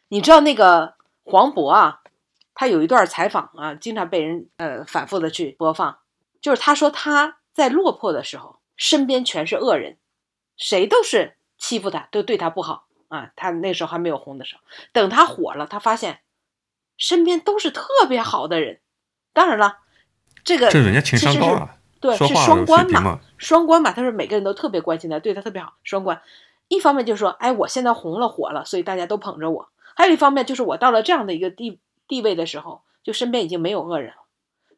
[0.09, 2.03] 你知道那个黄渤啊，
[2.55, 5.99] 他有一段采访啊，经常被人呃反复的去播放，
[6.41, 9.97] 就是他说他在落魄的时候，身边全是恶人，
[10.57, 13.33] 谁都是欺负他，都对他不好啊。
[13.37, 14.61] 他那时候还没有红的时候，
[14.93, 16.21] 等他火了，他发现
[16.97, 18.81] 身边都是特别好的人。
[19.33, 19.79] 当然了，
[20.45, 23.21] 这个这人家情商高啊，对，是双关嘛。
[23.37, 23.93] 双关嘛。
[23.93, 26.23] 他说每个人都特别关心他，对他特别好，双关。
[26.69, 34.25] 一方面就是说，哎，我现在红了火了，所以大家都捧着我；还有一方面就是我到了这样的一个地地位的时候，就身边已经没有恶人了。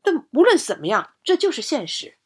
[0.03, 2.17] 但无论怎么样，这就是现实，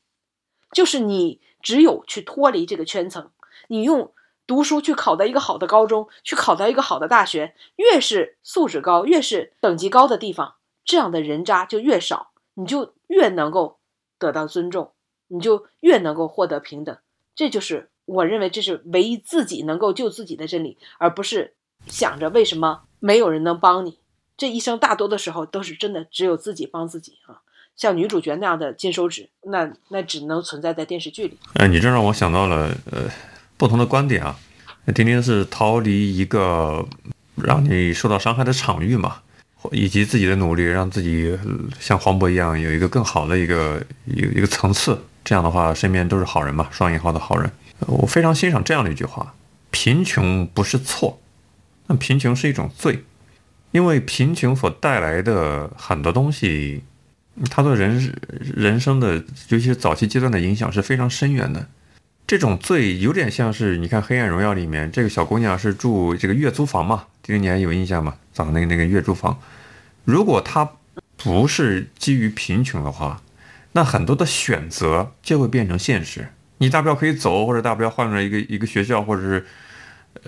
[0.70, 3.30] 就是你只有去脱离这个圈层，
[3.68, 4.12] 你用
[4.46, 13.78] 读书去考到一个好的高中，去考到一个好的大学，越是素质高，越是等级高的地方，这样的人渣就越少，你就越能够
[14.18, 14.92] 得到尊重，
[15.28, 16.96] 你就越能够获得平等。
[17.34, 21.54] 这就是我认为这是唯一自己能够救自己的真理，而不是
[21.86, 23.98] 想着为什么没有人能帮你。
[24.36, 27.40] 这一生大多的时候都是真的只有自己帮自己啊。
[27.76, 31.38] 像女主角那样的金手指，那那只能存在在电视剧里。
[31.54, 33.08] 哎，你这让我想到了呃
[33.56, 34.36] 不同的观点啊。
[34.94, 36.86] 丁丁是逃离一个
[37.36, 39.16] 让你受到伤害的场域嘛，
[39.72, 41.36] 以及自己的努力，让自己
[41.80, 45.02] 像黄渤一样有一个更好的一个一一个层次。
[45.24, 47.50] 这样的话，身边都是好人嘛，双引号的好人。
[47.86, 49.34] 我非常欣赏这样的一句话：
[49.70, 51.18] 贫穷不是错，
[51.86, 53.04] 但贫穷是一种罪，
[53.72, 56.82] 因为贫穷所带来的很多东西。
[57.50, 59.14] 他对人人生的，
[59.48, 61.66] 尤其是早期阶段的影响是非常深远的。
[62.26, 68.16] 这种罪有点像是你看《黑暗荣耀》里面这个小姑娘是住这个月租房嘛，这个你还有印象吗？
[68.32, 69.38] 找那个那个月租房，
[70.04, 70.70] 如果她
[71.16, 73.22] 不是基于贫穷的话，
[73.72, 76.28] 那很多的选择就会变成现实。
[76.58, 79.46] 你大不了可以走，或者大不了换了一个一个学校，或者是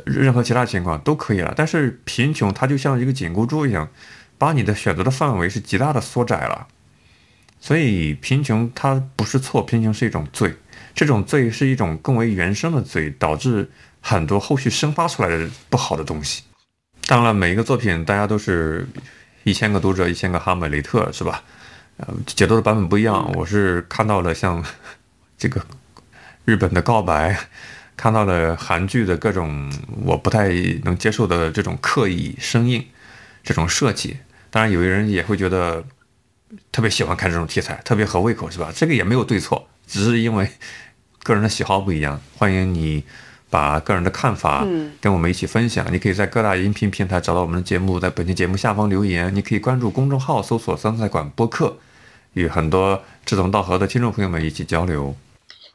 [0.05, 1.55] 任何其他情况都可以了。
[1.57, 3.89] 但是贫穷它就像一个紧箍咒一样，
[4.37, 6.67] 把你的选择的范围是极大的缩窄了。
[7.59, 10.55] 所以贫穷它不是错，贫穷是一种罪，
[10.97, 13.71] 这种罪是一种更为原生的罪，导致
[14.01, 16.43] 很多后续生发出来的不好的东西。
[17.07, 18.89] 当然了，每一个作品大家都是
[19.45, 21.45] 一千个读者，一千个哈姆雷特，是吧？
[21.99, 23.31] 呃，解读的版本不一样。
[23.37, 24.65] 我是看到了像
[25.37, 25.65] 这个
[26.47, 27.39] 日本的告白，
[27.95, 29.71] 看到了韩剧的各种
[30.03, 30.49] 我不太
[30.83, 32.83] 能接受的这种刻意生硬，
[33.45, 34.17] 这种设计。
[34.51, 35.85] 当然，有的人也会觉得。
[36.71, 38.73] 特别喜欢看这种题材，特别合胃口，是吧？
[38.75, 40.49] 这个也没有对错，只是因为
[41.27, 42.21] 个人的喜好不一样。
[42.39, 43.03] 欢迎你
[43.51, 45.93] 把个人的看法嗯跟我们一起分享。
[45.93, 49.35] 你可以在各大音频平台找到我们的节目，在本期节目下方留言。
[49.35, 51.79] 你可以关注公众号，搜索“酸菜馆播客”，
[52.35, 55.17] 与很多志同道合的听众朋友们一起交流。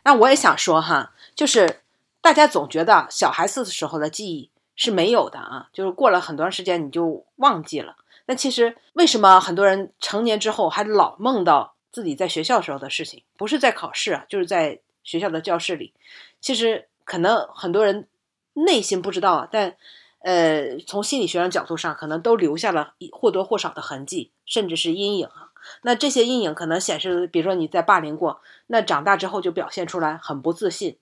[0.04, 1.82] 那我也想说哈，就是
[2.22, 7.97] 大家总觉得小孩子的时候的记忆是没有的啊，就是过了很长时间你就忘记了。
[8.28, 13.22] 那其实为什么很多人成年之后还老梦到自己在学校时候的事情？
[13.38, 15.93] 不是在考试啊，就是在学校的教室里。
[16.39, 18.08] 其实可能很多人
[18.54, 19.76] 内心不知道啊，但
[20.20, 25.49] 呃，从心理学上角度上，可能都留下了或多或少的痕迹，甚至是阴影啊。
[25.84, 30.97] 那这些阴影可能显示，比如说你在霸凌过，那长大之后就表现出来很不自信。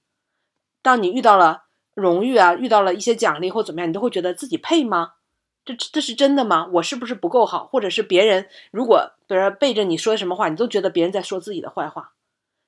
[0.82, 5.14] 当你遇到了荣誉啊，遇到了一些奖励或怎么样，你都会觉得自己配吗？
[5.66, 6.68] 这这是真的吗？
[6.74, 7.66] 我是不是不够好？
[7.68, 12.14] 或者是别人如果比如说背着你说什么话，你都觉得别人在说自己的坏话。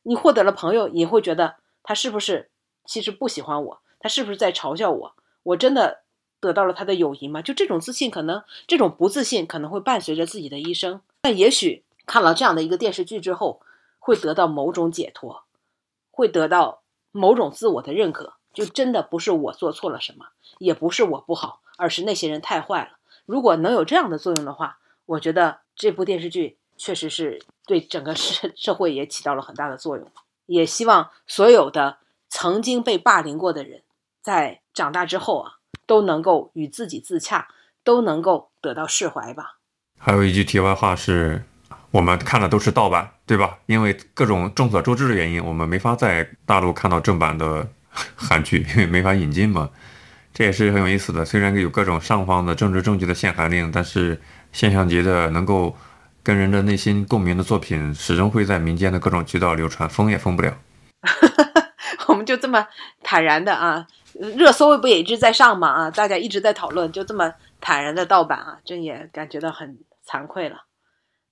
[0.03, 2.49] 你获得了朋友，也会觉得他是不是
[2.85, 3.81] 其实不喜欢我？
[3.99, 5.15] 他是不是在嘲笑我？
[5.43, 6.01] 我真的
[6.39, 7.41] 得到了他的友谊吗？
[7.41, 11.01] 就这种自信，可能这种不自信可能会伴随着自己的一生。
[11.21, 13.61] 但也许看了这样的一个电视剧之后，
[13.99, 15.43] 会得到某种解脱，
[16.09, 16.81] 会得到
[17.11, 18.33] 某种自我的认可。
[18.53, 20.25] 就真的不是我做错了什么，
[20.57, 22.97] 也不是我不好，而是那些人太坏了。
[23.25, 30.11] 如果能有这样的作用的话，我觉得这部电视剧确实是对整个社 社会也起到了很大的作用。
[30.47, 33.83] 也希望所有的曾经被霸凌过的人，
[34.23, 35.51] 在长大之后啊，
[35.85, 37.49] 都能够与自己自洽，
[37.83, 39.59] 都能够得到释怀吧。
[39.99, 41.43] 还有一句题外话是，
[41.91, 43.59] 我们看的都是盗版，对吧？
[43.67, 47.69] 因为各种众所周知的原因，我们没法在大陆看到正版的
[48.17, 49.69] 韩剧，因为没法引进嘛。
[50.33, 51.23] 这也是很有意思的。
[51.23, 54.19] 虽然有各种上方的政治正确的限韩令，但是
[54.51, 55.75] 现象级的能够
[56.23, 60.57] 跟人的内心共鸣的作品，始终会在民间的各种渠道流传，封也封不了。
[62.07, 62.67] 我们就这么
[63.01, 63.87] 坦然的啊，
[64.35, 70.65] 热搜不也一直在上吗啊，大家一直在讨论，就这么坦然的盗版啊，真也感觉到很惭愧了。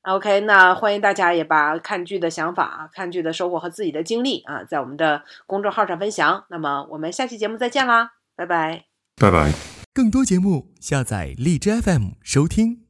[0.03, 6.45] OK，那欢迎大家也把看剧的想法、啊看剧的收获和自己的经历啊，在我们的公众号上分享。
[6.49, 8.85] 那么我们下期节目再见啦，拜拜。
[9.17, 9.51] 拜拜。
[9.93, 12.85] 更多节目，下载荔枝 FM 收听。